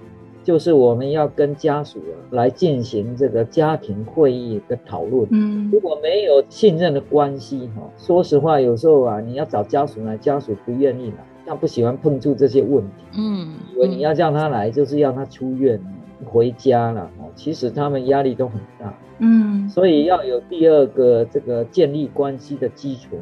[0.47, 5.27] 就是我们要跟家属啊来进行这个家庭会议的讨论。
[5.33, 12.93] 嗯，如果没有信任的关系哈，说实话，有时候啊，你要找家属来，家属不愿意来，他不喜欢碰触这些问题。
[13.19, 15.81] 嗯，以为你要叫他来，就是要他出院
[16.25, 17.27] 回家了哦。
[17.35, 18.97] 其实他们压力都很大。
[19.19, 23.17] 嗯，所以要有第二个这个建立关系的基础，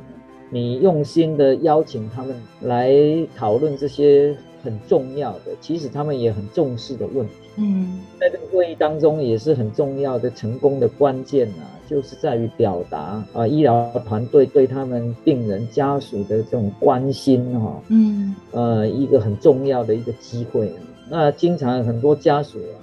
[0.50, 2.92] 你用心的邀请他们来
[3.34, 4.36] 讨论这些。
[4.64, 7.34] 很重要的，其实他们也很重视的问题。
[7.56, 17.80] 嗯，在这个会议当中也是很重要的成功的关键啊，就是在于表达啊，医疗团队对他们病人家属的这种关心哈。
[17.88, 20.72] 嗯，呃，一个很重要的一个机会。
[21.08, 22.74] 那经常很多家属啊，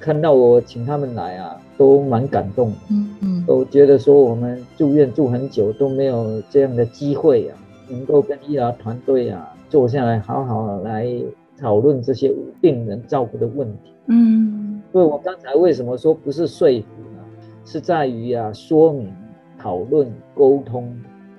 [0.00, 2.74] 看到我请他们来啊，都蛮感动。
[2.90, 7.56] 嗯嗯，都觉得说我们住院住很久都没有这样的机会啊，
[7.88, 9.54] 能够跟医疗团队啊。
[9.68, 11.06] 坐下来，好好来
[11.58, 13.92] 讨论这些病人照顾的问题。
[14.06, 17.22] 嗯，所以我刚才为什么说不是说服呢？
[17.64, 19.12] 是在于啊，说明、
[19.58, 20.90] 讨论、沟通，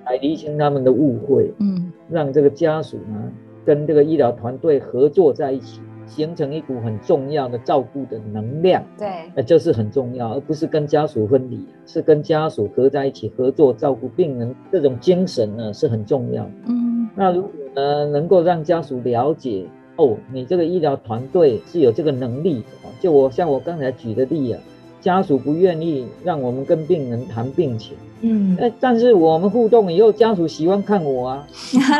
[0.06, 1.52] 来厘清他们的误会。
[1.58, 3.32] 嗯，让这个家属呢，
[3.64, 8.84] 跟这个医疗团队合作在一起，形成一股很重要的照顾的能量。
[8.96, 16.48] 对，哎，这是很重要，而不是跟家属分离，是跟家属合在一起合作照顾病人，这种精神呢是很重要。
[16.66, 17.50] 嗯，那如果。
[17.74, 19.64] 呃，能够让家属了解
[19.96, 22.88] 哦，你这个医疗团队是有这个能力的。
[23.00, 24.60] 就我像我刚才举的例啊，
[25.00, 31.46] 家属不愿意让我们跟病人谈病情，嗯，哎，但是我们互动以后，家属喜欢看我啊，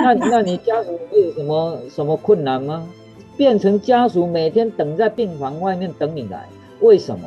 [0.02, 2.86] 那 那你家属会有什么什么困难吗？
[3.36, 6.46] 变成家属每天等在病房外面等你来，
[6.80, 7.26] 为什么？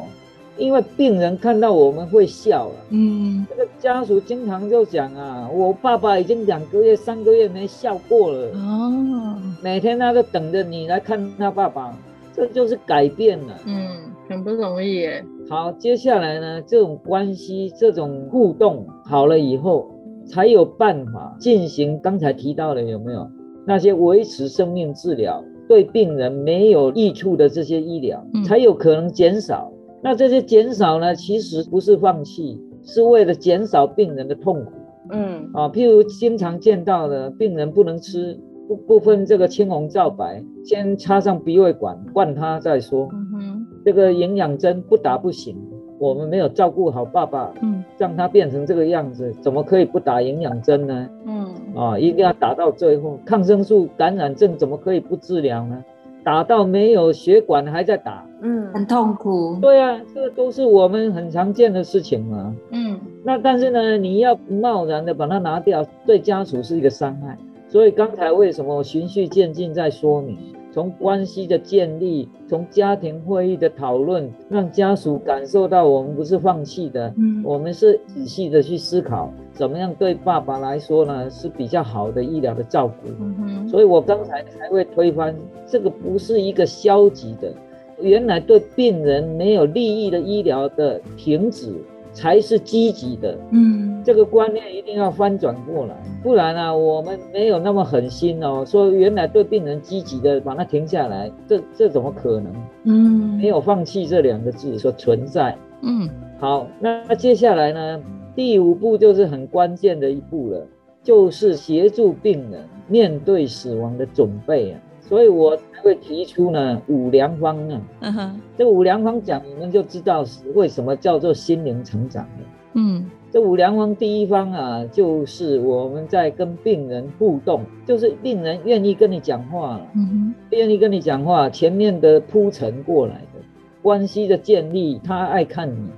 [0.58, 11.98] 因为病人看到我们会笑了，嗯，这个家属经常就讲啊，我爸爸已经两个月、三个月没笑过了，哦，每天他都等着你来看他爸爸，
[12.32, 13.88] 这就是改变了，嗯，
[14.30, 15.26] 很不容易耶。
[15.50, 19.90] 好，接下来呢，这种关系、这种互动好了以后，
[20.26, 23.28] 才有办法进行刚才提到的有没有？
[23.66, 29.73] 那些维持生命治疗对病人没有益处的这些医疗，才有可能减少。
[30.04, 34.72] 那这些减少呢，其实不是放弃，是为了减少病人的痛苦。
[35.12, 38.38] 嗯，啊，譬如经常见到的病人不能吃，
[38.68, 43.08] 不不分这个青红皂白，先插上鼻胃管灌他再说。
[43.14, 45.58] 嗯哼，这个营养针不打不行，
[46.00, 51.10] 我们没有照顾好爸爸，嗯，让他变成这个样子，怎么可以不打营养针呢？
[51.26, 55.82] 嗯，啊，一定要打到最后，抗生素感染症怎么可以不治疗呢？
[56.26, 59.58] 打到没有血管还在打，嗯，很痛苦。
[59.60, 62.56] 对啊，这都是我们很常见的事情嘛。
[62.72, 67.38] 嗯，那但是呢，你要贸然的把它拿掉，对家属是一个伤害。
[67.68, 70.38] 所以刚才为什么我循序渐进在说明？
[70.72, 83.08] 从关系的建立，从家庭会议的讨论，让家属感受到我们不是放弃的，嗯，我们是仔细的去思考，怎么样对爸爸来说呢是比较好的医疗的照顾。
[83.20, 85.36] 嗯哼，所以我刚才才会推翻
[85.68, 87.54] 这个不是一个消极的，
[88.00, 91.74] 原来对病人没有利益的医疗的停止。
[92.16, 98.64] 才是积极的，嗯，这个观念一定要翻转过来，不然呢，我们没有那么狠心哦。
[98.64, 102.54] 说原来对病人积极的，把它停下来，这这怎么可能？
[102.84, 105.58] 嗯，没有放弃这两个字说存在。
[105.82, 106.08] 嗯，
[106.40, 108.00] 好，那接下来呢，
[108.36, 110.68] 第五步就是很关键的一步了，
[111.02, 114.80] 就是协助病人面对死亡的准备啊。
[115.08, 117.82] 所以我才会提出呢五良方呢。
[118.00, 122.46] 嗯哼，这五良方讲，你们就知道是为什么叫做心灵成长了。
[122.76, 129.88] 嗯，这五良方第一方啊，就是我们在跟病人互动，就是病人愿意跟你讲话了。
[129.96, 133.42] 嗯哼，愿意跟你讲话，前面的铺陈过来的
[133.82, 135.90] 关系的建立，他爱看你。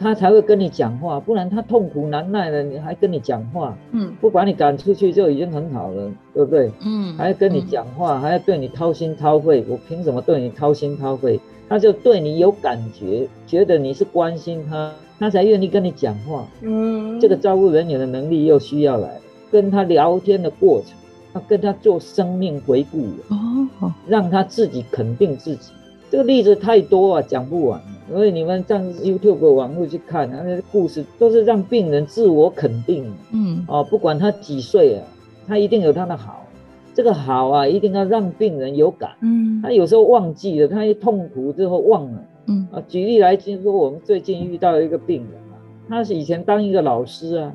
[0.00, 6.72] 他才会跟你讲话，不然他痛苦难耐了，你还跟你讲话，嗯，不把你赶出去就已经很好了，对不对？
[6.82, 11.38] 嗯，还要跟你讲话，还要对你掏心掏肺，我凭什么对你掏心掏肺？
[11.68, 16.46] 他就对你有感觉，觉得你是关心他，他才愿意跟你讲话。
[16.62, 19.20] 嗯，这个照顾人员的能力又需要来
[19.52, 20.96] 跟他聊天的过程，
[21.34, 25.72] 要跟他做生命回顾哦，让他自己肯定自己。
[26.10, 27.80] 这个例子太多啊，讲不完。
[28.12, 33.04] 因为你们上 YouTube 网络去看，那些故事都是让病人自我肯定。
[33.32, 35.06] 嗯，哦，不管他几岁啊，
[35.46, 36.44] 他一定有他的好。
[36.92, 39.10] 这个好啊，一定要让病人有感。
[39.20, 42.24] 嗯，他有时候忘记了，他一痛苦之后忘了。
[42.46, 45.54] 嗯，啊，举例来说，我们最近遇到一个病人啊，
[45.88, 47.54] 他是以前当一个老师啊，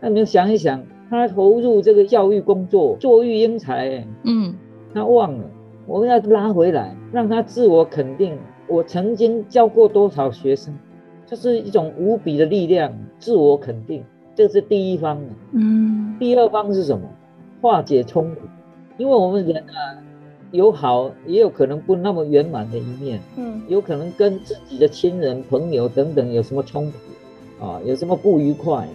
[0.00, 0.80] 那你们想一想，
[1.10, 4.54] 他投入这个教育工作，做育英才，嗯，
[4.94, 5.44] 他忘了，
[5.88, 8.36] 我们要拉回来，让他自我肯定。
[8.66, 10.78] 我曾经教过多少学生，
[11.24, 15.18] 这是一种无比的力量，自我肯定，这是第一方。
[15.52, 17.08] 嗯，第二方是什么？
[17.62, 18.42] 化解冲突，
[18.98, 20.04] 因为我们人啊。
[20.50, 23.20] 有好，也有可能不那么圆满的一面。
[23.36, 27.80] 嗯，有可能跟自己的亲人、朋友等等有什么冲突啊？
[27.84, 28.86] 有什么不愉快？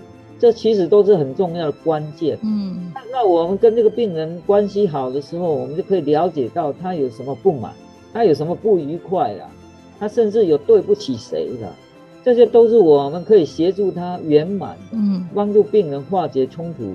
[0.43, 2.37] 这其实都是很重要的关键。
[2.43, 7.71] 嗯，那我们跟这个病人关系好的时候，我们就可以了解到他有什么不满，
[8.11, 9.49] 他有什么不愉快啦，
[9.97, 11.71] 他甚至有对不起谁的，
[12.25, 14.75] 这些都是我们可以协助他圆满。
[14.91, 16.93] 嗯，帮助病人化解冲突。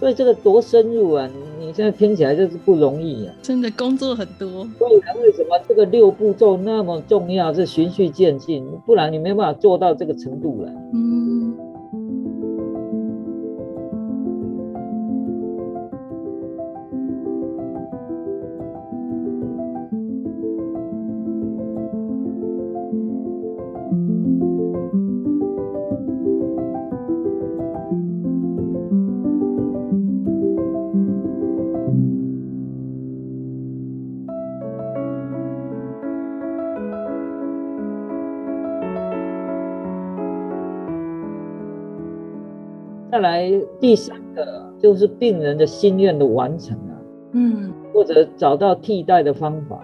[0.00, 1.30] 所以这个多深入啊！
[1.60, 4.66] 你现在听起来就是不容易啊，真的工作很多。
[4.76, 7.54] 所以为什么这个六步骤那么重要？
[7.54, 10.72] 是循序渐进，不然你没办法做到这个程度了。
[10.92, 11.69] 嗯。
[43.80, 46.92] 第三个就是病人的心愿的完成啊，
[47.32, 49.80] 嗯，或者找到替代的方法，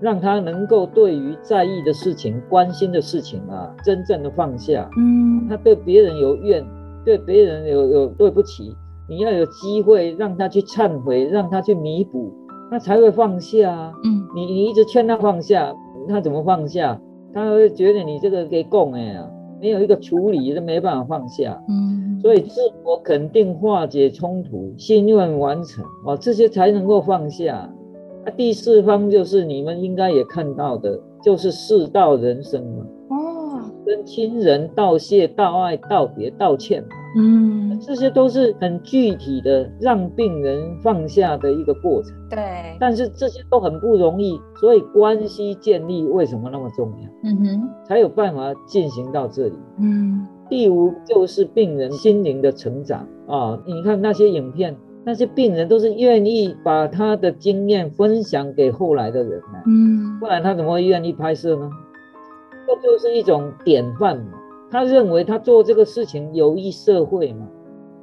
[0.00, 4.88] 让他能够对于在意的事情、关心的事情啊，真正的放下。
[4.96, 6.64] 嗯，他对别人有怨，
[7.04, 8.74] 对别人有有对不起，
[9.08, 12.32] 你要有机会让他去忏悔，让他去弥补，
[12.70, 13.92] 他才会放下。
[14.04, 15.74] 嗯，你你一直劝他放下，
[16.08, 16.98] 他怎么放下？
[17.32, 19.28] 他会觉得你这个给供哎呀，
[19.64, 21.58] 没有一个处理都没办法放下。
[21.70, 22.20] 嗯。
[22.20, 27.56] 所以自我肯定、化解冲突、心愿完成啊，这些才能够放下。
[28.26, 32.84] 啊，第四方就是你们应该也看到的，就是世道人生嘛。
[33.84, 36.84] 哦，跟亲人道谢、道爱、道别、道歉。
[37.16, 42.12] 嗯，这些都是很具体的让病人放下的一个过程。
[42.28, 47.30] 对，但是这些都很不容易，所以关系建立为什么那么重要？
[47.30, 49.58] 嗯哼，才有办法进行到这里。
[49.78, 50.26] 嗯。
[50.50, 53.58] 第五就是病人心灵的成长啊！
[53.66, 59.62] 你看那些影片，那些病人都是愿意把他的经验分享给后来的人呢。
[59.66, 61.70] 嗯，不然他怎么会愿意拍摄呢？
[62.66, 64.32] 这就是一种典范嘛。
[64.70, 67.46] 他认为他做这个事情有益社会嘛，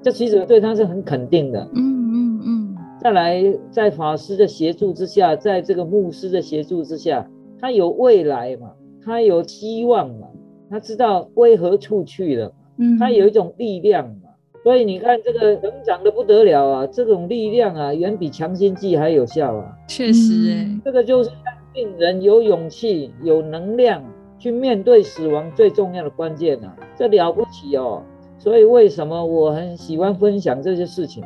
[0.01, 1.67] 这其实对他是很肯定的。
[1.73, 1.81] 嗯
[2.13, 2.77] 嗯嗯。
[3.01, 7.27] 再来，在法师的协助之下，在这个牧师的协助之下，
[7.59, 8.71] 他有未来嘛，
[9.03, 10.27] 他有希望嘛。
[10.69, 14.29] 他知道归何处去了，嗯，他有一种力量嘛，
[14.63, 19.73] 所以你看这个成长的不得了啊，这种力量啊，远比强心剂还有效啊。
[19.89, 24.01] 确实，哎，这个就是让病人有勇气、有能量
[24.41, 28.01] 去面对死亡最重要的关键啊，这了不起哦。
[28.39, 31.23] 所以为什么我很喜欢分享这些事情？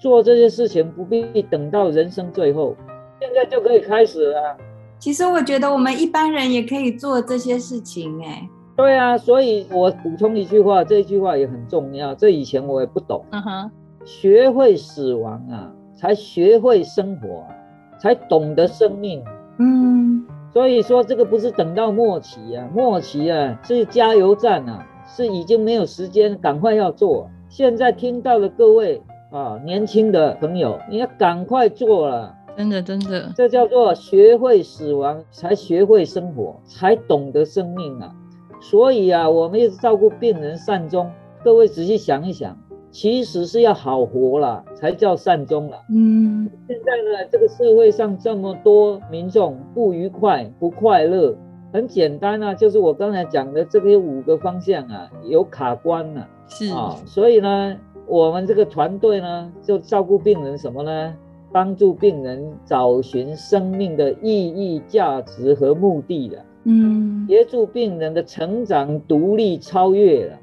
[0.00, 2.74] 做这些事情不必等到人生最后，
[3.20, 4.56] 现在就可以开始了。
[4.98, 8.48] 其实我觉得我们一般人也可以做这些事情，哎。
[8.76, 12.14] 对啊，所以我补充一句话，这句话也很重要。
[12.14, 13.24] 这以前我也不懂。
[13.30, 13.70] 嗯哼，
[14.04, 17.44] 学会死亡啊，才学会生活，
[17.98, 19.24] 才懂得生命。
[19.58, 27.28] 嗯，所以说这个不是等到末期啊，末期啊是加油站啊，是已经没有时间，赶快要做。
[27.50, 32.34] 现在听到的各位啊，年轻的朋友，你要赶快做了。
[32.56, 38.14] 真的，真的，这叫做学会死亡，才学会生活，才懂得生命啊。
[38.62, 41.10] 所以啊，我们一直照顾病人善终。
[41.44, 42.56] 各位仔细想一想，
[42.96, 45.76] 其实是要好活了才叫善终了。
[45.90, 51.36] 嗯，现在呢，这个社会上这么多民众不愉快、不快乐，
[51.74, 56.26] 很简单啊，就是我刚才讲的这个五个方向啊，有卡关了。
[56.48, 61.14] 是啊，所以呢，我们这个团队呢，就照顾病人什么呢？
[61.52, 66.42] 帮助病人找寻生命的意义、价值和目的了。
[66.64, 70.38] 嗯，协助病人的成长、独立、超越了。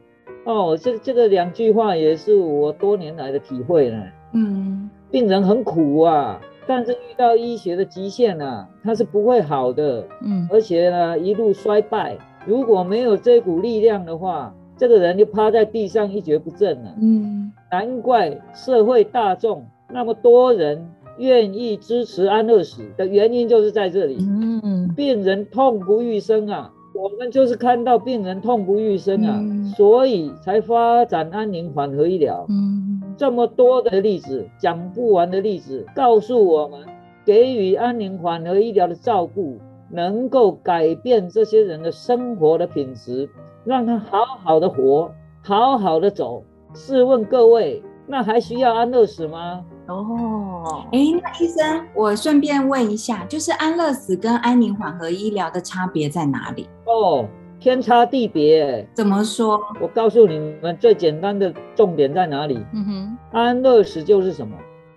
[0.46, 4.04] 哦，这这个两句话也是我多年来的体会呢。
[4.34, 10.06] 嗯，病人很苦啊，但是遇到医学的极限啊，他是不会好的。
[10.22, 12.18] 嗯，而且呢，一路衰败。
[12.46, 16.94] 如果没有这股力量的话，这个人就趴在地上一蹶不振了。
[17.02, 20.90] 嗯，难怪社会大众那么多人。
[21.20, 24.18] 愿意支持安乐死的原因就是在这里。
[24.20, 29.42] 嗯，病人痛不欲生啊，我们们就是看到病人痛不欲生啊，
[29.76, 32.46] 所以才发展安宁缓和医疗。
[32.50, 36.82] 嗯，这么多的例子，讲不完的例子，告诉我们，
[37.26, 39.58] 给予安宁缓和医疗的照顾，
[39.90, 43.30] 能够改变这些人的生活的品质，
[43.64, 45.10] 让他好好的活，
[45.42, 46.44] 好好的走。
[46.74, 49.64] 试问各位，那还需要安乐死吗？
[49.88, 56.68] 哦，哎，那医生，我顺便问一下，就是安乐死跟安宁缓和医疗的差别在哪里？
[56.86, 57.26] 哦，
[57.60, 58.88] 天差地别。
[58.94, 59.60] 怎么说？
[59.82, 62.66] 我告诉你们，最简单的重点在哪里？
[62.74, 64.56] 嗯哼，安乐死就是什么？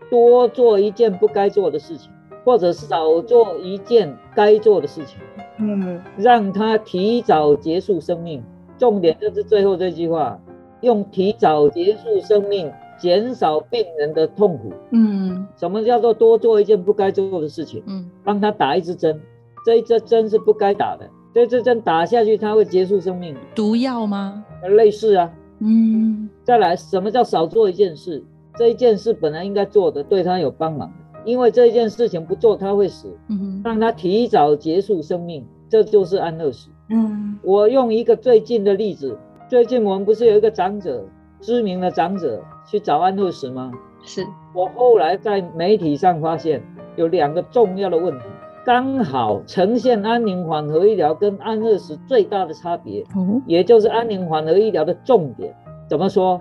[0.08, 2.08] 多做一件不该做的事情，
[2.44, 5.18] 或者是少做一件该做的事情。
[5.58, 8.40] 嗯，让他提早结束生命。
[8.78, 10.38] 重点就是最后这句话，
[10.82, 12.70] 用提早结束生命。
[12.98, 14.72] 减少病人的痛苦。
[14.90, 17.82] 嗯，什么叫做多做一件不该做的事情？
[17.86, 19.20] 嗯，帮他打一支针，
[19.64, 23.36] 这一支针是不该打的，这支针打下去他会结束生命。
[23.54, 24.44] 毒药吗？
[24.76, 25.30] 类似啊。
[25.60, 28.22] 嗯，再来，什么叫少做一件事？
[28.58, 30.92] 这一件事本来应该做的，对他有帮忙，
[31.24, 33.14] 因为这一件事情不做他会死。
[33.28, 36.68] 嗯让他提早结束生命，这就是安乐死。
[36.90, 39.16] 嗯，我用一个最近的例子，
[39.48, 41.04] 最近我们不是有一个长者，
[41.40, 42.42] 知名的长者。
[42.66, 43.72] 去找安乐死吗？
[44.02, 46.62] 是我后来在媒体上发现
[46.96, 48.24] 有两个重要的问题，
[48.64, 53.04] 刚好呈现安宁缓和医疗跟安乐死最大的差别，
[53.46, 55.54] 也就是安宁缓和医疗的重点。
[55.88, 56.40] 怎么说？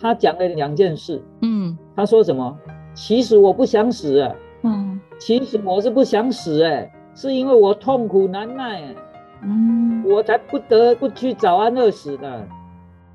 [0.00, 1.22] 他讲了两件事。
[1.42, 2.56] 嗯，他说什么？
[2.94, 4.28] 其实我不想死。
[4.62, 8.94] 嗯，其实我是不想死，哎，是因为我痛苦难耐，
[9.42, 12.46] 嗯，我才不得不去找安乐死的。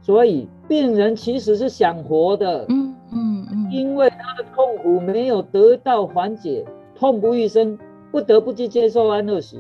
[0.05, 6.63] 所以病人其实是想活的，嗯嗯嗯，因为他的痛苦没有得到缓解，
[6.95, 7.75] 痛不欲生，
[8.11, 9.57] 不得不去接受安乐死。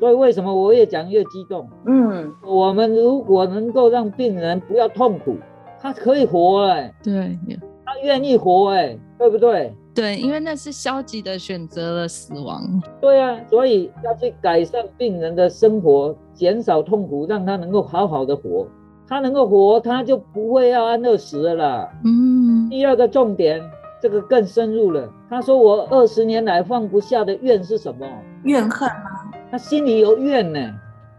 [0.00, 1.68] 所以为什么我越讲越激动？
[1.86, 5.36] 嗯，我们如果能够让病人不要痛苦，
[5.80, 7.38] 他可以活哎，对，
[7.84, 9.72] 他愿意活哎，对不对？
[9.94, 12.64] 对，因为那是消极的选择了死亡。
[13.00, 18.66] 对啊，所以要去改善病人的生活，减少痛苦，让他能够好好的活。
[19.08, 21.88] 他能够活，他就不会要安乐死了啦。
[22.04, 23.62] 嗯，第二个重点，
[24.02, 25.08] 这个更深入了。
[25.30, 28.06] 他说：“我二十年来放不下的怨是什么？
[28.44, 29.32] 怨恨吗？
[29.50, 30.58] 他心里有怨呢，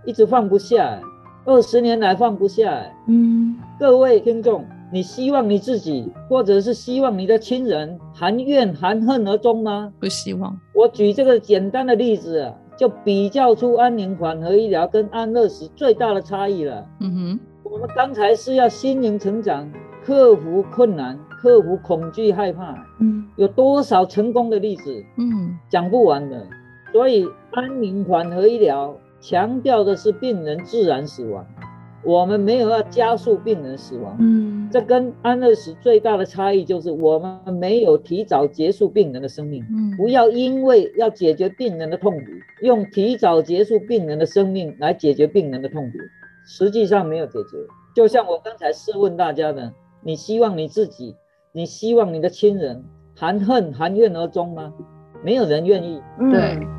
[0.06, 1.00] 一直放不下。
[1.46, 2.80] 二十年来放不下。
[3.08, 4.64] 嗯，各位听众，
[4.94, 9.92] 你希望你自己，或者是希望你的亲人含怨含恨而终吗？
[10.00, 10.56] 不希望。
[10.76, 16.86] 我举这个简单的例子啊，就比较出安宁缓和医疗跟安乐死最大的差异了。
[17.00, 17.40] 嗯哼。
[17.72, 19.72] 我们刚才是要心灵成长，
[20.04, 22.84] 克服困难，克服恐惧害怕。
[23.00, 25.06] 嗯，有多少成功的例子？
[25.18, 26.48] 嗯，讲不完的。
[26.92, 31.46] 所以安宁缓和医疗强调的是病人自然死亡，
[32.04, 34.18] 我们没有要加速病人死亡。
[34.20, 39.64] 嗯，这跟安乐死最大的差异就是我们没有提早结束病人的生命。
[39.70, 42.26] 嗯，不要因为要解决病人的痛苦，
[42.64, 46.00] 用提早结束病人的生命来解决病人的痛苦。
[46.50, 47.58] 实际上没有解决，
[47.94, 49.72] 就像我刚才试问大家的，
[50.02, 51.16] 你希望你自己，
[51.52, 52.84] 你希望你的亲人
[53.16, 54.74] 含恨含怨而终吗？
[55.24, 56.02] 没有人愿意。
[56.32, 56.79] 对。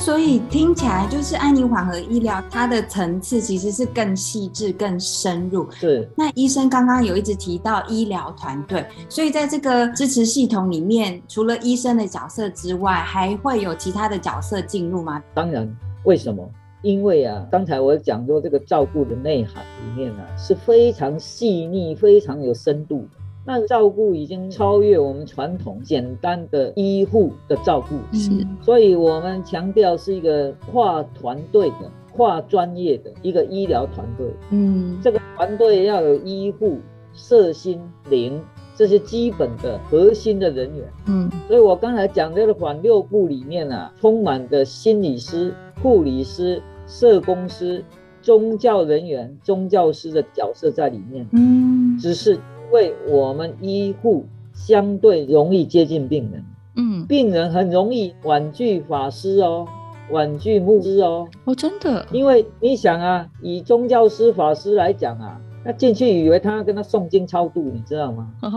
[0.00, 5.68] 所以听起来就是安宁缓和医疗，它的层次其实是更细致、更深入。
[5.78, 6.08] 对。
[6.16, 15.22] 那医生刚刚有一直提到医疗团队，所以在这个支持系统里面，除了医生的角色之外，还会有其他的角色进入吗？
[15.34, 15.70] 当然。
[16.04, 16.50] 为什么？
[16.80, 23.06] 因为啊，刚才我讲说这个照顾的内涵里面啊，是非常细腻、非常有深度。
[23.42, 28.30] 那照顾已经超越我们传统简单的医护的照顾，是，
[28.60, 34.26] 所以我们强调是一个跨团队的、跨专业的一个医疗团队。
[34.50, 36.78] 嗯，这个团队要有医护、
[37.14, 37.80] 社心、
[38.10, 38.40] 灵
[38.76, 40.86] 这些基本的核心的人员。
[41.06, 47.82] 嗯，所以我刚才讲这个缓六部里面啊，充满的心理师、护理师、社工师、
[48.20, 51.26] 宗教人员、宗教师的角色在里面。
[51.32, 52.38] 嗯，只是。
[52.70, 56.44] 为我们医护相对容易接近病人，
[56.76, 59.66] 嗯，病人很容易婉拒法师哦，
[60.10, 68.30] 婉拒牧师哦，哦，真的，因为你想啊，以宗教师法师来讲啊，那进去以为他要跟他诵经超度，你知道吗？
[68.42, 68.50] 哦，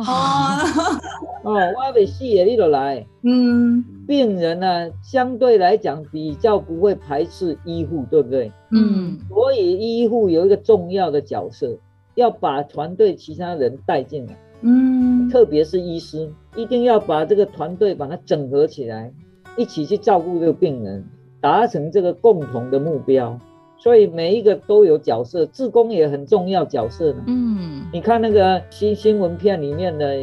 [1.43, 3.05] 哦，我被戏也你都来。
[3.24, 8.51] 嗯，病人呢，相对来讲比较不会排斥医护，对不对？
[8.72, 11.78] 嗯，所以医护有一个重要的角色，
[12.16, 14.38] 要把团队其他人带进来。
[14.61, 19.11] 嗯，特别是医师，一定要把这个团队把它整合起来，
[19.57, 21.03] 一起去照顾这个病人，
[21.41, 23.38] 达成这个共同的目标。
[23.78, 27.24] 所以每一个都有角色，志工也很重要角色呢。
[27.28, 30.16] 嗯，你看那个新新闻片里面的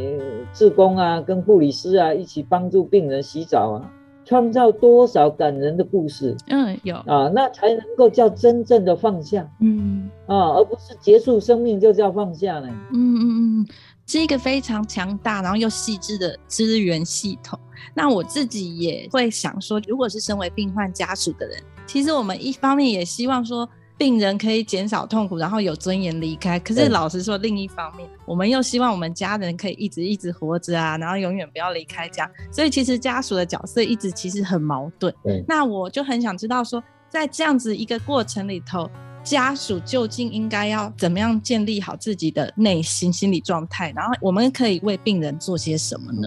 [0.54, 3.92] 志工啊，跟护理师啊一起帮助病人洗澡啊，
[4.30, 6.36] 创造多少感人的故事。
[6.46, 9.44] 嗯，有啊，那才能够叫真正的放下。
[9.58, 12.68] 嗯，啊，而不是结束生命就叫放下呢。
[12.92, 13.22] 嗯嗯
[13.58, 13.66] 嗯，
[14.06, 17.58] 是一个非常强大然后又细致的资源系统。
[17.92, 21.60] 那我自己也会想说，如果是身为病患家属的人。
[21.84, 23.68] 其实我们一方面也希望说
[24.00, 26.58] 病人可以减少痛苦，然后有尊严离开。
[26.58, 32.26] 可是老实说，另一方面，我们又希望我们家人可以一直一直活着啊，然后永远不要离开家。
[32.50, 35.14] 所以其实家属的角色一直其实很矛盾。
[35.46, 38.90] 那我就很想知道说，在这样子一个过程里头，
[39.22, 46.26] 家属究竟应该要怎么样建立好自己的内心心理状态，然后我们可以为病人做些什么呢？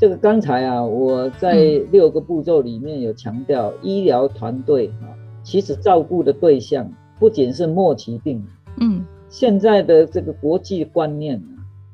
[0.00, 1.52] 这个刚才啊，我在
[1.92, 5.12] 六个步骤里面有强调，医疗团队啊，
[5.48, 8.46] 其实照顾的对象不仅是末期病人，
[8.80, 11.42] 嗯，现在的这个国际观念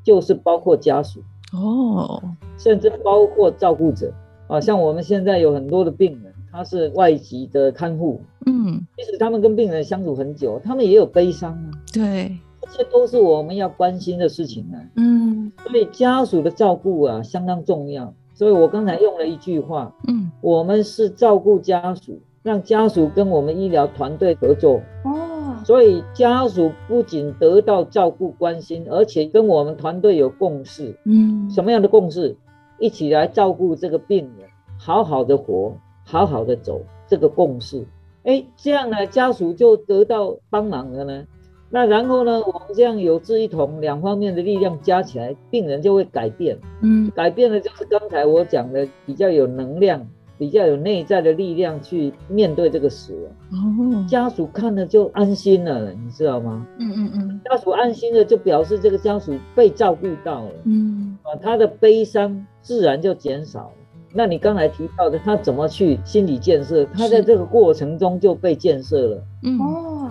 [0.02, 1.20] 就是包括家属
[1.52, 2.20] 哦，
[2.58, 4.12] 甚至包括照顾者
[4.48, 12.36] 啊，像我们现在有很多的病人，他是外籍的看护，嗯，即使他们跟病人相处很久，他们也有悲伤啊，对。
[12.60, 14.82] 这些都是我们要关心的事情啊。
[14.96, 18.12] 嗯，所以家属的照顾啊相当重要。
[18.34, 24.82] 所以我刚才用了一句话，嗯，我们是照顾家属，让家属跟我们医疗团队合作。
[25.04, 30.94] 哦，所以家属不仅得到照顾关心，而且跟我们团队有共识。
[31.06, 32.36] 嗯，什么样的共识？
[32.78, 35.74] 一起来照顾这个病人，好好的活，
[36.04, 37.86] 好好的走，这个共识。
[38.24, 41.24] 哎，这样呢，家属就得到帮忙了呢。
[41.70, 42.40] 那然后呢？
[42.40, 46.56] 我们这样有志一同，两方面的力量加起来，病人就会改变。
[46.82, 50.06] 嗯，改变的就是刚才我讲的，比较有能量，
[50.38, 53.62] 比较有内在的力量去面对这个死亡。
[53.62, 56.66] 哦，家属看了就安心了，你知道吗？
[56.78, 60.50] 嗯嗯嗯，家属安心了，就表示这个家属被照顾到了。
[60.64, 63.72] 嗯，啊，他的悲伤自然就减少了。
[64.12, 66.84] 那你刚才提到的，他怎么去心理建设？
[66.86, 69.22] 他在这个过程中就被建设了。
[69.42, 70.10] 嗯哦。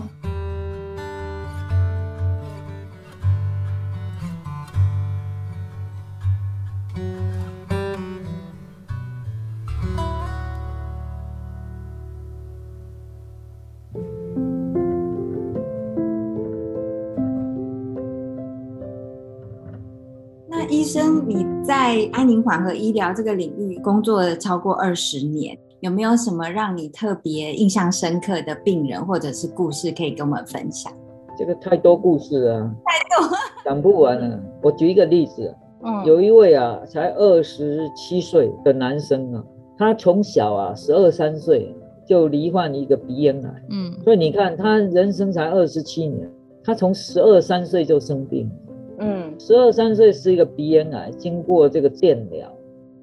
[21.93, 30.91] 在安宁缓和医疗这个领域工作了超过二十年，有没有什么让你特别印象深刻的病人或者是故事可以跟我们分享？
[31.37, 34.39] 这个太多故事了，太多讲不完了。
[34.63, 39.43] 我举一个例子，嗯，有一位啊，才二十七岁的男生啊，
[39.77, 41.75] 他从小啊，十二三岁
[42.07, 46.27] 就罹患一个鼻咽癌，嗯，所以你看他人生才二十七年，
[46.63, 48.49] 他从十二三岁就生病。
[48.97, 52.51] 嗯，十二三岁是一个鼻咽癌，经过这个电疗，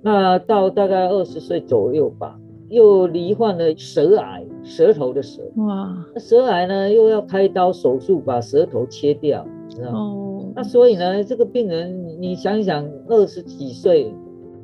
[0.02, 2.38] 那到大概二十岁左右吧，
[2.68, 5.42] 又罹患了舌癌，舌头的舌。
[5.56, 9.98] 哇，那舌癌呢，又要开刀手术把舌头切掉，知道吗？
[9.98, 14.14] 哦，那所以呢，这个病人，你想想，二十几岁，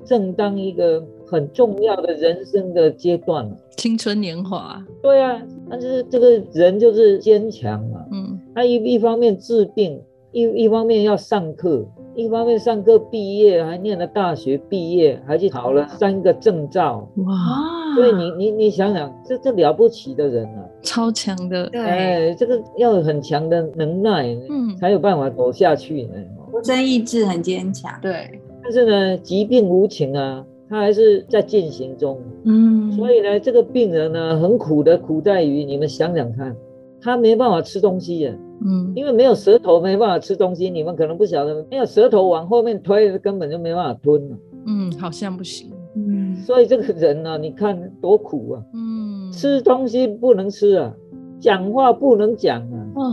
[0.04, 4.80] 正当一个很重要的人生的阶段，青春年华。
[5.02, 10.00] 对啊，但是这个人就是坚强嘛，嗯，他一一方面治病。
[10.36, 11.82] 一一方面要上课，
[12.14, 17.08] 一方面上课毕业，还念了大学毕业，还去考了三个证照。
[17.24, 17.94] 哇！
[17.94, 21.70] 所以你你你想想，这这了不起的人啊，超强的。
[21.72, 26.12] 哎，这个要很强的能耐，嗯，才有办法走下去呢。
[26.50, 27.90] 不争意志很坚强。
[28.02, 28.38] 对。
[28.62, 32.20] 但是呢，疾病无情啊，他还是在进行中。
[32.44, 32.92] 嗯。
[32.92, 36.54] 所以呢，这个病人呢，很苦的苦在于，你们想想看，
[37.00, 38.34] 他没办法吃东西呀。
[38.64, 44.36] 嗯，因为没有舌头没办法吃东西，你们可能不晓得，没有舌头往后面推，根本就没办法吞了。
[44.66, 45.70] 嗯，好像不行。
[45.94, 48.62] 嗯，所以这个人呢，你看多苦啊。
[48.74, 50.92] 嗯，吃东西不能吃啊，
[51.40, 52.86] 讲话不能讲啊。
[52.96, 53.04] 哇，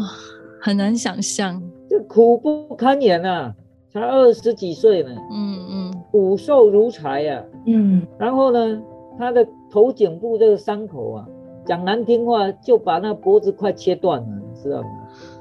[0.62, 3.54] 很难想象，这苦不堪言啊！
[3.91, 5.12] 才二十几岁呢。
[5.32, 7.44] 嗯嗯，骨瘦如柴呀。
[7.68, 8.82] 嗯，然后呢，
[9.20, 11.28] 他的头颈部这个伤口啊，
[11.66, 14.89] 讲难听话就把那脖子快切断了，你知道吗？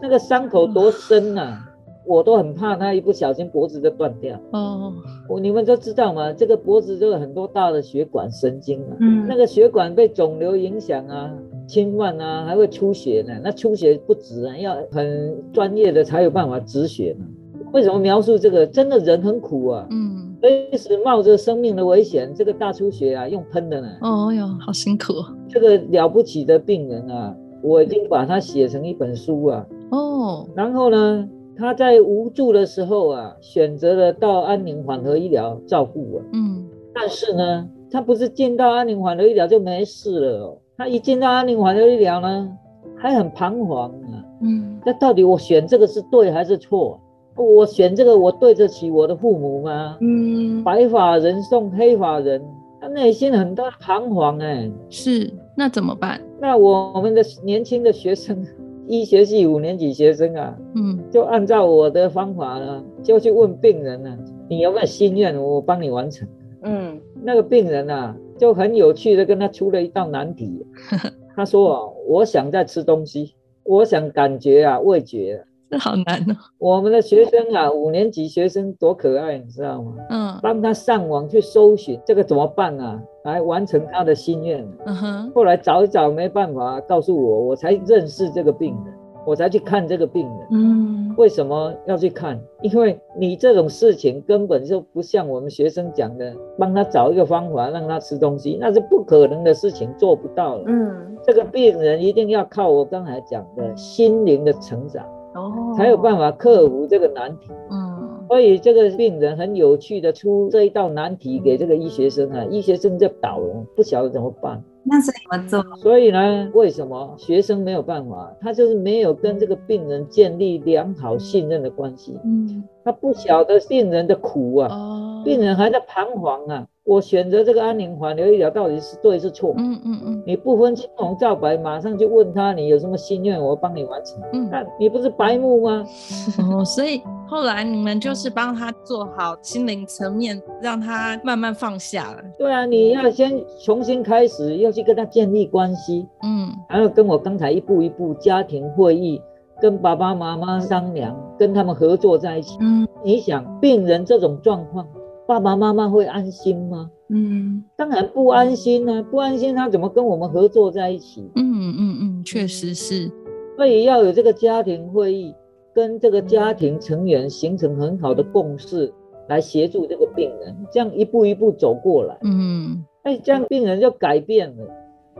[0.03, 1.59] 那个伤口多深呐！
[2.05, 4.37] 我都很怕他一不小心脖子就断掉。
[4.51, 4.93] 哦，
[5.29, 6.33] 我你们都知道吗？
[6.33, 11.31] 这个脖子就有很多大的血管神经啊，嗯，那个血管被肿瘤影响啊、
[11.69, 13.33] 侵犯啊，还会出血呢。
[13.45, 17.25] 那出血不止啊，要很专业的才有办法止血呢。
[17.73, 18.67] 为什么描述这个？
[18.67, 23.89] 真的人很苦啊，嗯，随时冒着生命的危险，这个大出血啊，用喷的呢。
[24.01, 25.15] 哦哟，好辛苦。
[25.49, 29.67] 这个了不起的病人啊，我已经把它写成一本书啊。
[29.91, 31.29] 哦，然后呢？
[31.55, 36.23] 他在无助的时候啊，选择了到安宁缓和医疗照顾我。
[36.33, 40.59] 嗯，但是呢，他不是进到安宁缓和医疗就没事了哦。
[40.79, 42.51] 他一进到安宁缓和医疗呢，
[42.97, 44.25] 还很彷徨啊。
[44.41, 46.99] 嗯，那到底我选这个是对还是错？
[47.37, 49.99] 我选这个，我对得起我的父母吗？
[50.01, 52.43] 嗯，白发人送黑发人，
[52.83, 54.69] 他内心很大彷徨哎。
[54.91, 56.21] 是，那怎么办？
[56.41, 58.45] 那我们的年轻的学生。
[58.89, 64.19] 医学系五年级学生啊，嗯，就按照我的方法呢，就去问病人呢，
[64.49, 66.27] 你有没有心愿，我帮你完成。
[66.63, 70.67] 嗯，那个病人啊，就很有趣的跟他出了一道难题。
[71.37, 75.45] 他说啊，我想在吃东西，我想感觉啊，味觉。
[75.45, 76.37] 这 好难哦！
[76.59, 79.95] 我们的学生啊，五年级学生多可爱，你知道吗？
[80.11, 83.01] 嗯，帮他上网去搜寻这个怎么办啊？
[83.25, 84.67] 来完成他的心愿。
[84.85, 85.33] 嗯哼。
[85.35, 88.95] 后来找一找没办法，告诉我，我才认识这个病人，
[89.25, 90.49] 我才去看这个病人。
[90.51, 91.15] 嗯。
[91.17, 92.39] 为什么要去看？
[92.63, 100.65] 因为你这种事情根本就不像我们学生讲的，帮他找一个方法让他吃东西，那是不可能的事情，做不到了。
[100.67, 101.17] 嗯。
[101.25, 105.07] 这个病人一定要靠我刚才讲的心灵的成长。
[105.35, 107.51] 哦，才有办法克服这个难题。
[107.71, 114.63] 嗯，所以这个病人很有趣的出这一道难题给这个医学生啊，医学生就倒了，不晓得怎么办。
[114.85, 115.77] 那是怎么做？
[115.77, 118.35] 所以呢，为什么学生没有办法？
[118.41, 122.19] 他就是没有跟这个病人建立良好信任的关系。
[122.25, 124.69] 嗯，他不晓得病人的苦啊。
[124.71, 126.67] 哦，病人还在彷徨啊。
[126.85, 129.55] 我选择这个安宁缓和医疗到底是对是错？
[129.57, 134.21] 嗯嗯嗯，你不分青红皂白，马上就问他你有什么心愿，我帮你完成。
[134.33, 135.85] 嗯，那你不是白目吗？
[136.51, 142.19] 哦，所以后来你们就是帮他做好心灵层面，让他慢慢放下了。
[142.37, 146.09] 对啊，你要先重新开始，要去跟他建立关系。
[146.25, 149.23] 嗯，然后跟我刚才一步一步家庭会议，
[149.61, 152.59] 跟爸爸妈妈商量，跟他们合作在一起。
[152.61, 154.85] 嗯，你想病人这种状况。
[155.27, 156.91] 爸爸妈妈会安心吗？
[157.09, 159.03] 嗯，当然不安心呢。
[159.11, 161.23] 不安心，他怎么跟我们合作在一起？
[161.37, 163.11] 嗯嗯嗯，确实是。
[163.57, 165.35] 所以要有这个家庭会议，
[165.75, 168.93] 跟这个家庭成员形成很好的共识，
[169.29, 172.17] 来协助这个病人，这样一步一步走过来。
[172.23, 174.65] 嗯，哎，这样病人就改变了，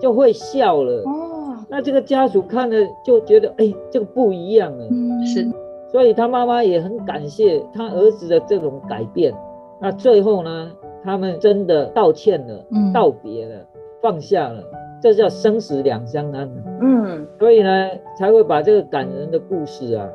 [0.01, 1.03] 就会笑了。
[1.05, 4.89] 哦，那这个家属看了就觉得，哎，这个不一样了。
[4.91, 5.47] 嗯，是。
[5.93, 9.33] 所以他妈妈也很感谢他儿子的这种改变。
[9.83, 10.71] 那最后呢？
[11.05, 12.65] 他们真的道歉了，
[12.95, 13.57] 道别了，
[14.01, 14.63] 放下了，
[15.03, 16.49] 这叫生死两相安。
[16.81, 20.09] 嗯，所以呢，才会把这个感人的故事啊，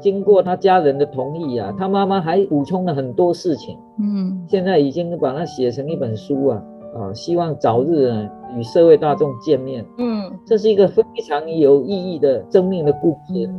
[0.00, 3.76] 经过他家人的同意啊，他妈妈还补充了很多事情。
[4.00, 6.64] 嗯，现在已经把它写成一本书啊，
[6.96, 9.84] 啊，希望早日呢与社会大众见面。
[9.98, 13.50] 嗯，这是一个非常有意义的生命的故事。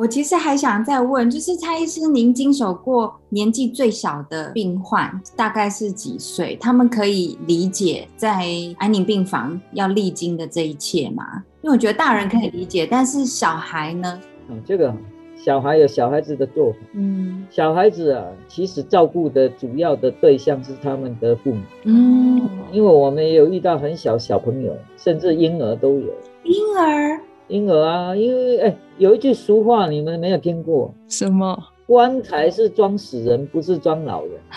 [0.00, 6.56] 我其实还想再问，就是蔡医师，您经手过年纪最小的病患大概是几岁？
[6.58, 8.46] 他们可以理解在
[8.78, 11.44] 安宁病房要历经的这一切吗？
[11.60, 14.18] 因为我觉得大人可以理解，但是小孩呢？
[14.48, 14.90] 嗯，这个
[15.36, 16.78] 小孩有小孩子的做法。
[16.94, 21.60] 嗯，小孩子啊，其实照顾的主要的对象是他们的父母。
[21.84, 22.40] 嗯，
[22.72, 26.06] 因为我们也有遇到很小小朋友，甚至婴儿都有。
[26.44, 27.20] 婴儿。
[27.50, 30.94] 婴儿啊，因为哎，有一句俗话，你们没有听过？
[31.08, 31.58] 什么？
[31.86, 34.32] 棺材是装死人，不是装老人。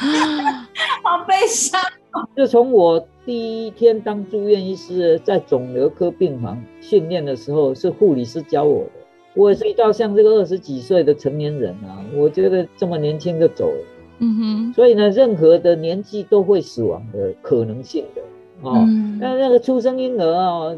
[1.03, 1.81] 好悲伤。
[2.37, 8.91] 就从我第一天当住院医师，在肿瘤科病房训练的时候，是护理师教我的。
[9.33, 13.85] 我也是遇到像这个二十几岁的成年人啊，我觉得这么年轻就走了。
[14.19, 14.73] 嗯哼。
[14.73, 18.21] 所以呢，任何的年纪都会死亡的可能性的。
[18.61, 18.87] 哦，
[19.19, 20.75] 那那个出生婴儿啊，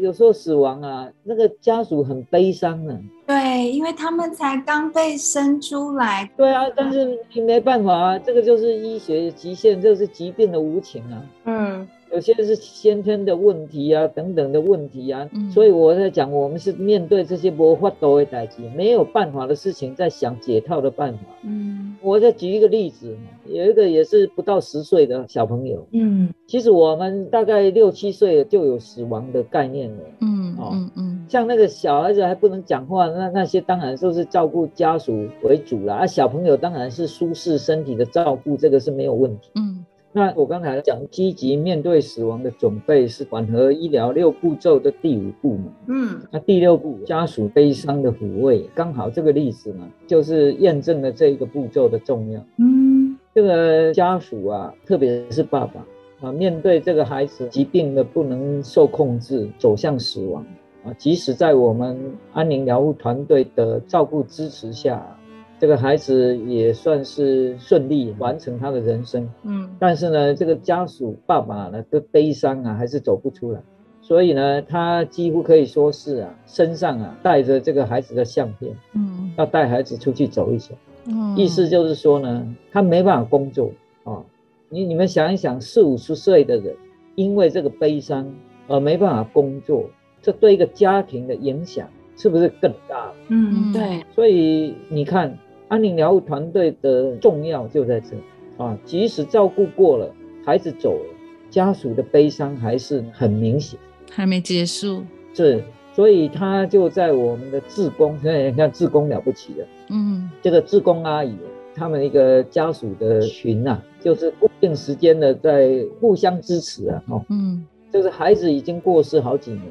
[0.00, 2.98] 有时候死亡啊，那个家属很悲伤啊。
[3.26, 6.28] 对，因为他们才刚被生出来。
[6.36, 11.22] 对啊，但是你没办法啊，这个就是医学极限，这是疾病的无情啊。
[11.44, 11.88] 嗯。
[12.12, 21.20] 有些是先天的问题啊，等等的问题啊，所以我在讲，我们是面对这些无法度的代际，没有办法的事情，在想解套的办法。
[21.42, 25.86] 嗯，我再举一个例子，有一个也是不到十岁的小朋友。
[25.92, 30.02] 嗯，其实我们大概六七岁就有死亡的概念了。
[30.20, 39.50] 嗯，哦，嗯，像那个小孩子还不能讲话，那那些当然都是照顾家属为主了，啊，小朋友当然是舒适身体的照顾，这个是没有问题。
[39.56, 39.84] 嗯。
[40.18, 45.72] 那我刚才讲积极面对死亡的准备是缓和医疗六步骤的第五步嘛？
[45.86, 52.44] 嗯，那第六步家属悲伤的抚慰，刚好这个例子呢，就是验证了这一个步骤的重要。
[52.56, 55.86] 嗯，这个家属啊，特别是爸爸
[56.20, 60.44] 啊，面对这个孩子疾病的不能受控制，走向死亡
[60.84, 61.96] 啊，即使在我们
[62.32, 65.16] 安宁疗护团队的照顾支持下。
[65.60, 73.60] 这个孩子也算是顺利完成他的人生，嗯，但是呢，这个家属爸爸呢的悲伤啊，还是走不出来，
[74.00, 83.72] 所以呢，他几乎可以说是啊，身上啊带着这个孩子的相片，嗯，要带孩子出去走一走，嗯，意思就是说呢，他没办法工作
[84.04, 84.22] 啊，
[84.68, 86.76] 你你们想一想，四五十岁的人
[87.16, 88.32] 因为这个悲伤
[88.68, 89.90] 而没办法工作，
[90.22, 93.10] 这对一个家庭的影响是不是更大？
[93.26, 95.36] 嗯，对，所以你看。
[95.68, 98.16] 安宁疗护团队的重要就在这
[98.62, 100.10] 啊，即使照顾过了，
[100.44, 101.14] 孩子走了，
[101.50, 103.78] 家属的悲伤还是很明显，
[104.10, 105.02] 还没结束。
[105.34, 105.62] 是，
[105.92, 111.36] 所以他就在我们的志工，现在你看志工了不起的，嗯，这个志工阿姨，
[111.74, 119.62] 他们一个家属的群啊，就是固定时间的在互相支持啊，哦，嗯，就是孩子已经过世好几年，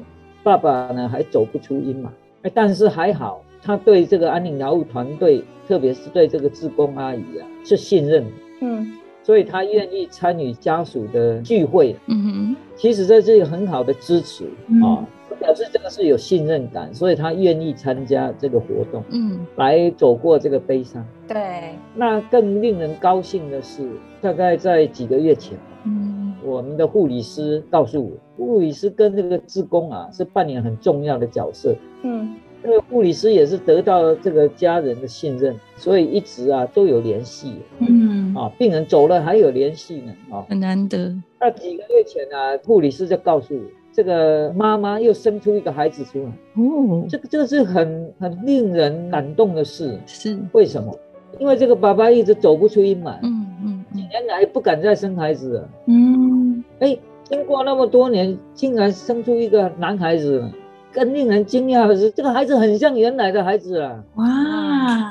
[0.42, 2.08] 爸爸呢还走不出阴霾，
[2.42, 3.42] 哎，但是还好。
[3.62, 8.24] 他对这个安宁疗护团队，特别是对这个志工阿姨啊，是信任。
[8.60, 8.92] 嗯，
[9.22, 11.94] 所以他愿意参与家属的聚会。
[12.06, 14.44] 嗯哼，其实这是一个很好的支持
[14.82, 15.06] 啊，
[15.38, 19.02] 表示这个是有信任感，所以他愿意参加这个活动。
[19.10, 21.04] 嗯，来走过这个悲伤。
[21.28, 21.74] 对。
[21.94, 23.88] 那更令人高兴的是，
[24.20, 31.74] 大概在几个月前，嗯，我们的护理师告诉我，护理师跟这个志工啊，是扮演很重要的角色。
[32.02, 32.34] 嗯。
[32.62, 37.54] 这个护理师也是得到这个家人的信任，所以一直啊都有联系。
[37.78, 41.14] 嗯，啊，病人走了还有联系呢，啊，很难得。
[41.40, 43.60] 那几个月前啊，护理师就告诉我，
[43.92, 46.30] 这个妈妈又生出一个孩子出来。
[46.60, 49.96] 哦，这个这个是很很令人感动的事。
[50.06, 50.92] 是为什么？
[51.38, 53.16] 因为这个爸爸一直走不出阴霾。
[53.22, 55.68] 嗯嗯，几年来不敢再生孩子了。
[55.86, 60.44] 嗯，哎，经过那么多年，竟然生出一个男孩子。
[60.92, 64.02] 更令人惊讶的是，这个孩子很像原来的孩子啊！
[64.16, 64.24] 哇，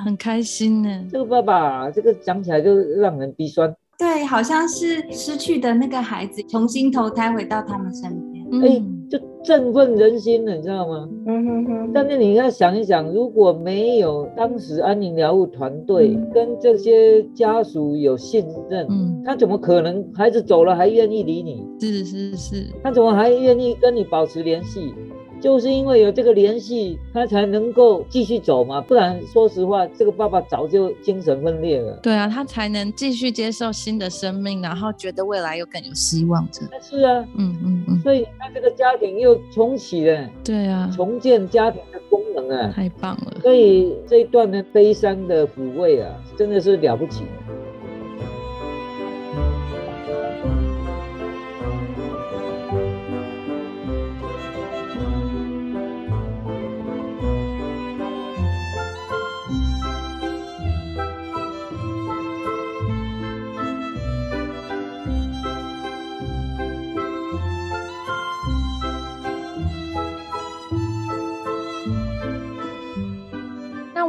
[0.03, 1.07] 很开心呢。
[1.11, 3.73] 这个爸爸，这个讲起来就让人鼻酸。
[3.97, 11.09] 对，好像是失去的那个孩子重新投胎回到他们身边，哎，就振奋人心了，你知道吗？
[11.25, 11.91] 嗯哼哼。
[11.93, 21.65] 但是你要想一想，如果没有当时安宁疗护团队跟这些家属有信任，嗯，他怎么可能孩子走了还愿意理你？
[21.79, 22.67] 是是是。
[22.83, 24.93] 他怎么还愿意跟你保持联系？
[25.39, 31.97] 就是因为有这个联系，他才能够继续走嘛，不然说实话，这个爸爸早就精神分裂了。
[32.01, 36.47] 对啊，他才能继续接受新的生命，然后觉得未来又更有希望。
[36.51, 40.29] 这是啊，嗯嗯嗯，所以他这个家庭又重启了。
[40.43, 43.39] 对啊，重建家庭的功能啊，太棒了。
[43.41, 47.23] 所以这一段的悲伤的抚慰啊，真的是了不起。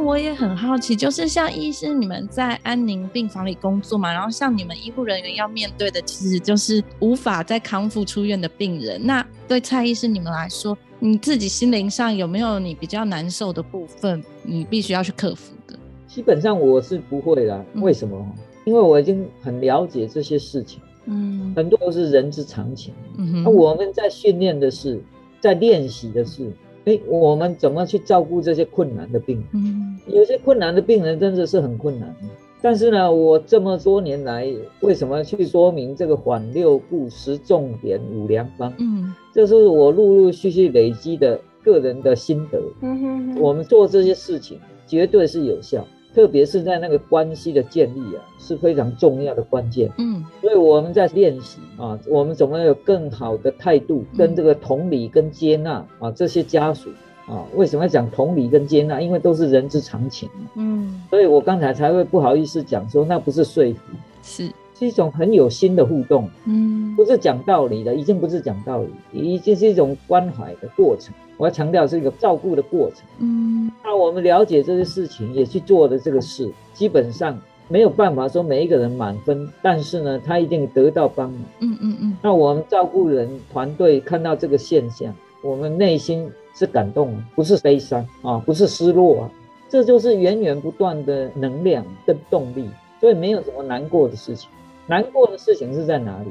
[0.03, 8.99] 我也很好奇，就是像医师你们在安宁病房里工作嘛，然后像你们医护人员要面对的，其实就是无法再康复出院的病人。
[9.03, 15.77] 那对蔡医师你们来说，你自己心灵上有没有你比较难受的部分，你必须要去克服的？
[16.07, 18.25] 基本上我是不会的，为什么？
[18.65, 22.93] 因为我已经很了解这些事情，嗯，很多都是人之常情。
[23.17, 25.01] 嗯那我们在训练的是，
[25.39, 26.51] 在练习的是。
[26.89, 29.45] 哎，我们怎么去照顾这些困难的病人？
[29.53, 32.15] 嗯，有些困难的病人真的是很困难。
[32.61, 38.73] 但是呢，我这么多年来，为什么去说明这个缓六步十重点五良方？
[38.79, 42.59] 嗯，这是我陆陆续续累积的个人的心得。
[42.81, 49.91] 嗯哼，我们做这些事情绝对是有效，特别是在那个关系的建立啊，是非常重要的关键。
[49.97, 56.89] 嗯，所以我们在练习啊，我们怎么有更好的态度跟这个同理跟接纳啊这些家属。
[57.27, 58.99] 啊，为什么要讲同理跟接纳？
[58.99, 63.79] 因为都是人之常情嗯，所以我刚才才会不好意思讲说，那不是说服，
[64.23, 66.29] 是是一种很有心的互动。
[66.45, 71.13] 嗯，不是讲道理的，已经不是讲道理，已经是一种关怀的过程。
[71.37, 72.99] 我要强调是一个照顾的过程。
[73.19, 81.41] 嗯，那我们了解这些事情，也去做的这个事，基本上没有办法说每一个人满分，但是呢，他一定得到帮忙。
[81.59, 82.17] 嗯嗯嗯。
[82.21, 85.13] 那我们照顾人团队看到这个现象，
[85.43, 86.31] 我们内心。
[86.55, 89.31] 是感动，不是悲伤啊，不是失落啊，
[89.69, 92.67] 这就是源源不断的能量跟动力，
[92.99, 94.49] 所以没有什么难过的事情。
[94.89, 96.29] 难过的事情是在哪里？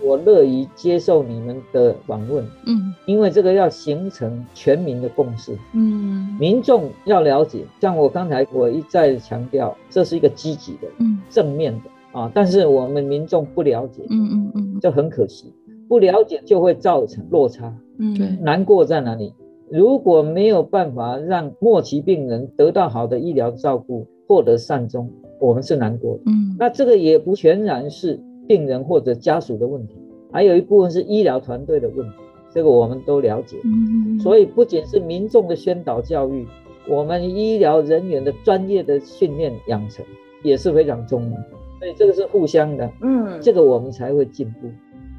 [0.00, 7.64] 我乐于接受你们的访问，嗯，因为这个要形成全民的共识，嗯，民众要了解。
[7.80, 15.52] 像我刚才我一再强调，这是一个积极的，嗯，正面的啊，但是我们民众不了解，嗯嗯嗯，就很可惜，
[15.88, 19.34] 不了解就会造成落差，嗯，对，难过在哪里？
[19.68, 26.22] 如果没有办法让末期病人得到好的医疗照顾，获得善终，我们是难过的。
[26.26, 29.94] 嗯，那这个也不全然是病人或者家属的问题，
[30.32, 32.14] 还有一部分是医疗团队的问题。
[32.50, 33.56] 这个我们都了解。
[33.64, 36.46] 嗯，所以不仅是民众的宣导教育，
[36.88, 40.04] 我们医疗人员的专业的训练养成
[40.42, 41.36] 也是非常重要。
[41.78, 42.90] 所以这个是互相的。
[43.02, 44.68] 嗯，这个我们才会进步。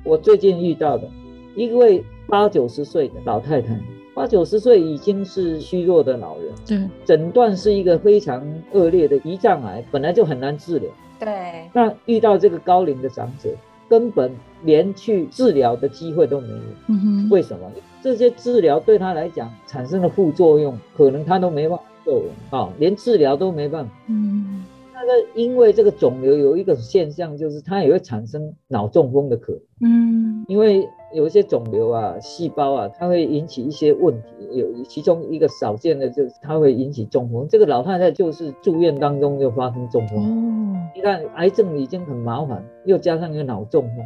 [0.04, 1.08] 我最近遇到的
[1.56, 3.80] 一位八九十岁的老太太。
[4.20, 10.90] 八九十岁已经是虚弱的老人，对，诊断是一个非常恶劣的胰脏癌，本来就很难治疗。
[11.18, 13.50] 对，那遇到这个高龄的长者，
[13.88, 14.30] 根本
[14.64, 16.60] 连去治疗的机会都没有。
[16.88, 17.72] 嗯哼，为什么？
[18.04, 23.92] 这些治疗对他来讲产生的副作用，可能他都没办法受啊，连治疗都没办法。
[24.08, 24.66] 嗯，
[25.00, 29.62] 那个因为这个肿瘤有一个现象，就是它也会产生脑中风的可能。
[29.82, 30.88] 嗯，因为。
[31.12, 34.28] 有一些肿瘤啊，细胞啊，它会引起一些问题。
[34.52, 37.48] 有其中一个少见的，就是它会引起中风。
[37.50, 40.20] 这个老太太就是住院当中就发生中风。
[40.20, 44.06] 哦，你看癌症已经很麻烦，又加上一个脑中风，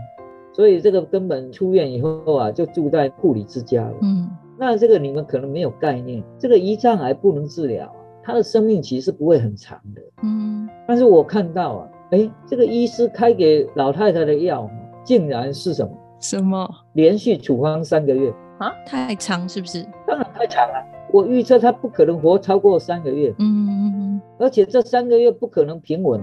[0.54, 3.98] 所以这个根本出院以后啊，就住在护理之家了。
[4.02, 7.94] 嗯，那这个你们可能没有概念，这个胰脏癌不能治疗
[8.24, 10.02] 啊，它的生命期是不会很长的。
[10.24, 14.70] 嗯，但是我看到啊，哎，这个医师开给老太太的药，
[15.04, 15.92] 竟然是什么？
[16.20, 16.70] 什么？
[16.94, 18.72] 连续处方三个月啊？
[18.86, 19.86] 太长是不是？
[20.08, 20.84] 当然太长了。
[21.12, 23.30] 我预测他不可能活超过三个月。
[23.38, 24.22] 嗯嗯嗯。
[24.40, 26.20] 而且这三个月不可能平稳，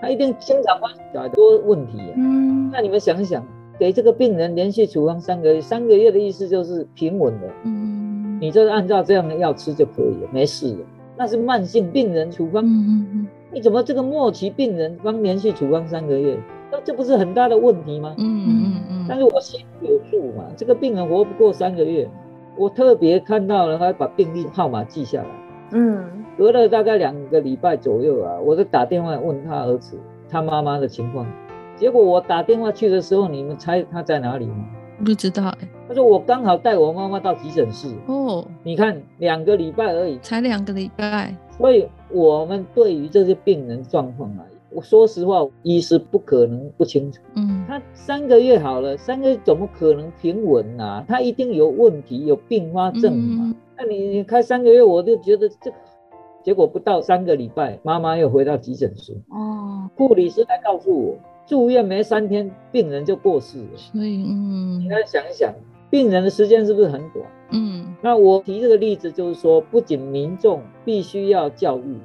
[0.00, 1.98] 他一定经常发生很多问题。
[2.16, 2.68] 嗯。
[2.70, 3.46] 那你们想一想，
[3.78, 7.48] 给这个病人连续处方三个月，三个月的意思就是平稳的。
[7.64, 8.38] 嗯。
[8.40, 10.78] 你就按照这样的药吃就可以了，没事的。
[11.16, 12.64] 那是慢性病人处方。
[12.64, 13.26] 嗯嗯嗯。
[13.52, 16.36] 你怎么这个末期病人方连续处方三个月？
[16.72, 18.14] 那这不是很大的问题吗？
[18.18, 19.06] 嗯嗯嗯。
[19.08, 22.08] 但是我心里有数嘛，这个病人活不过三个月，
[22.56, 25.28] 我特别看到了，他把病历号码记下来。
[25.72, 26.24] 嗯。
[26.36, 31.24] 隔了大概两个礼拜左右啊，我就打电话问他儿子、他妈妈的情况。
[31.76, 34.64] 结果我打电话去的时候，你们猜他在哪里吗？
[35.04, 35.68] 不知道哎。
[35.86, 37.94] 他说我刚好带我妈妈到急诊室。
[38.06, 38.44] 哦。
[38.62, 40.18] 你看，两个礼拜而已。
[40.18, 41.36] 才两个礼拜。
[41.56, 44.44] 所以我们对于这些病人状况啊。
[44.70, 47.20] 我说实话，医师不可能不清楚。
[47.36, 51.04] 嗯，他三个月好了，三个月怎么可能平稳啊？
[51.06, 53.54] 他一定有问题，有并发症嘛？
[53.78, 55.72] 那你你开三个月，我就觉得这，
[56.42, 59.16] 结果不到三个礼拜，妈妈又回到急诊室。
[59.28, 61.14] 哦，护理师来告诉我，
[61.46, 63.68] 住院没三天，病人就过世了。
[63.76, 65.52] 所以，嗯，你要想一想，
[65.90, 67.26] 病人的时间是不是很短？
[67.50, 71.96] 嗯，那我提这个例子就是说，不仅民众必须要教育。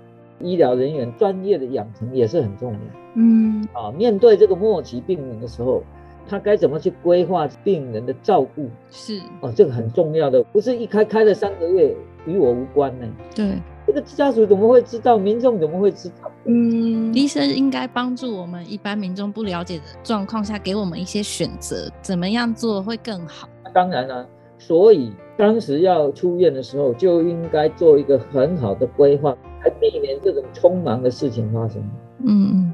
[0.42, 2.80] 医疗人员专业的养成也是很重要。
[3.16, 5.84] 嗯，啊，面对这个末期病人的时候，
[6.30, 8.70] 他该怎么去规划病人的照顾？
[8.90, 11.94] 是，哦，这个很重要的，不是一开开了三个月
[12.26, 13.08] 与我无关呢。
[13.36, 13.56] 对，
[13.90, 15.18] 这个家属怎么会知道？
[15.18, 16.32] 民众怎么会知道？
[16.46, 23.50] 嗯，医生应该帮助我们一般民众不了解的状况下，给我们一些选择，怎么样做会更好？
[23.74, 24.28] 当然了，
[24.60, 29.36] 所以当时要出院的时候，就应该做一个很好的规划。
[29.64, 31.82] 来避免这种匆忙的事情发生。
[32.24, 32.74] 嗯嗯，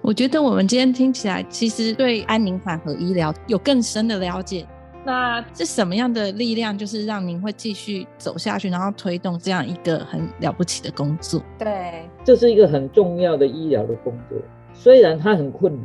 [0.00, 4.66] 我觉得我们今天听起来，其实对安宁缓和医疗有更深的了解。
[5.06, 11.42] 那是什么样的力量，就是让您会继续走下去，然后推动这样一个很了不起的工作？
[11.58, 14.38] 对，这是一个很重要的医疗的工作，
[14.72, 15.84] 虽然它很困难，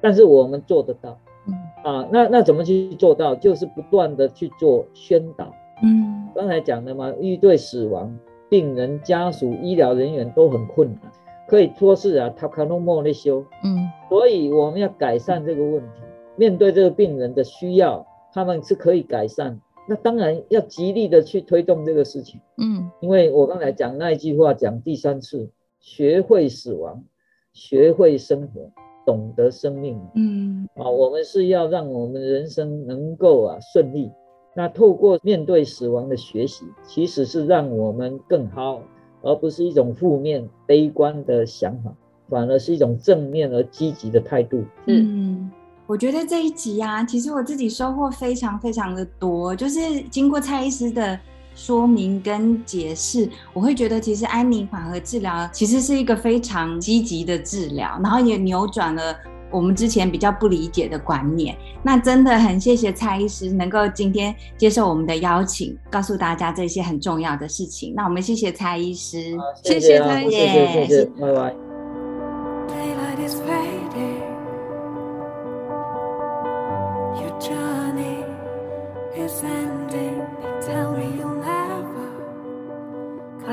[0.00, 1.18] 但是我们做得到。
[1.48, 3.34] 嗯啊，那那怎么去做到？
[3.34, 5.52] 就是不断的去做宣导。
[5.82, 8.16] 嗯，刚才讲的嘛，遇对死亡，
[8.48, 11.10] 病人家属、医疗人员都很困难，
[11.48, 13.44] 可以说是啊，他可能莫内修。
[13.64, 16.02] 嗯，所以我们要改善这个问题，
[16.36, 18.06] 面对这个病人的需要。
[18.32, 22.40] 他们是可以改善，那当然要极力的去推动这个事情。
[22.56, 27.04] 嗯，因为我刚才讲那一句话讲第三次，学会死亡，
[27.52, 28.70] 学会生活，
[29.04, 30.00] 懂得生命。
[30.14, 34.10] 嗯，啊，我们是要让我们人生能够啊顺利。
[34.54, 38.82] 那透过面对死亡的学习，其实是让我们更好，
[39.22, 41.94] 而不是一种负面悲观的想法，
[42.28, 44.62] 反而是一种正面而积极的态度。
[44.86, 45.50] 嗯。
[45.92, 49.54] 我觉得这一集呀，其实我自己收获非常非常的多。
[49.54, 51.20] 就是经过蔡医师的
[51.54, 59.14] 说明跟解释，我会觉得其实安宁缓和治疗其实是一个非常积极的治疗，然后也扭转了
[59.50, 61.54] 我们之前比较不理解的观念。
[61.82, 67.92] 那真的很谢谢蔡医师能够今天接受我们的邀请，告诉大家这些很重要的事情。
[67.94, 71.71] 那我们谢谢蔡医师，谢谢蔡医师，谢谢，拜拜。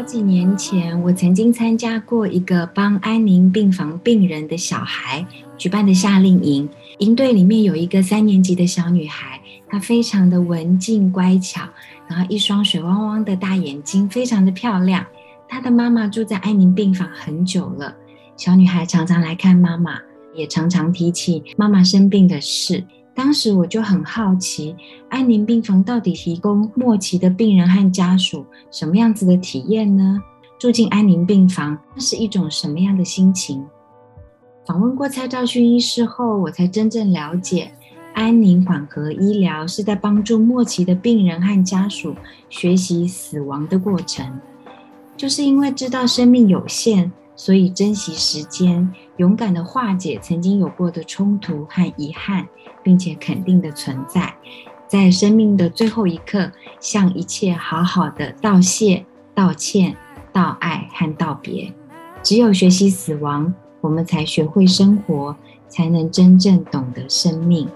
[0.09, 5.23] 几年前，我曾经参加过一个帮安宁病房病人的小孩
[5.55, 6.67] 举办的夏令营。
[6.97, 11.61] 营队里面有一个三年级的小女孩，她非常的文静乖巧，
[12.07, 15.05] 然后一双水汪汪的大眼睛，非常的漂亮。
[15.47, 17.95] 她的妈妈住在安宁病房很久了，
[18.35, 19.99] 小女孩常常来看妈妈，
[20.33, 22.83] 也常常提起妈妈生病的事。
[23.19, 24.73] 当时我就很好奇，
[25.09, 30.23] 安宁病房到底提供末期的病人和家属什么样子的体验呢？
[30.57, 33.61] 住进安宁病房，那是一种什么样的心情？
[34.65, 37.73] 访问过蔡兆勋医师后，我才真正了解，
[38.13, 42.15] 安宁缓和医疗是在帮助末期的病人和家属
[42.49, 44.39] 学习死亡的过程，
[45.17, 48.89] 就是因为知道生命有限，所以珍惜时间，
[49.19, 52.45] 勇敢的化解曾经有过的冲突和遗憾。
[52.81, 54.33] 并且肯定的存在，
[54.87, 56.49] 在生命的最后一刻，
[56.79, 59.05] 向一切好好的道谢、
[59.35, 59.95] 道歉、
[60.31, 61.73] 道爱和道别。
[62.23, 65.35] 只有学习死亡，我们才学会生活，
[65.67, 67.67] 才能真正懂得生命。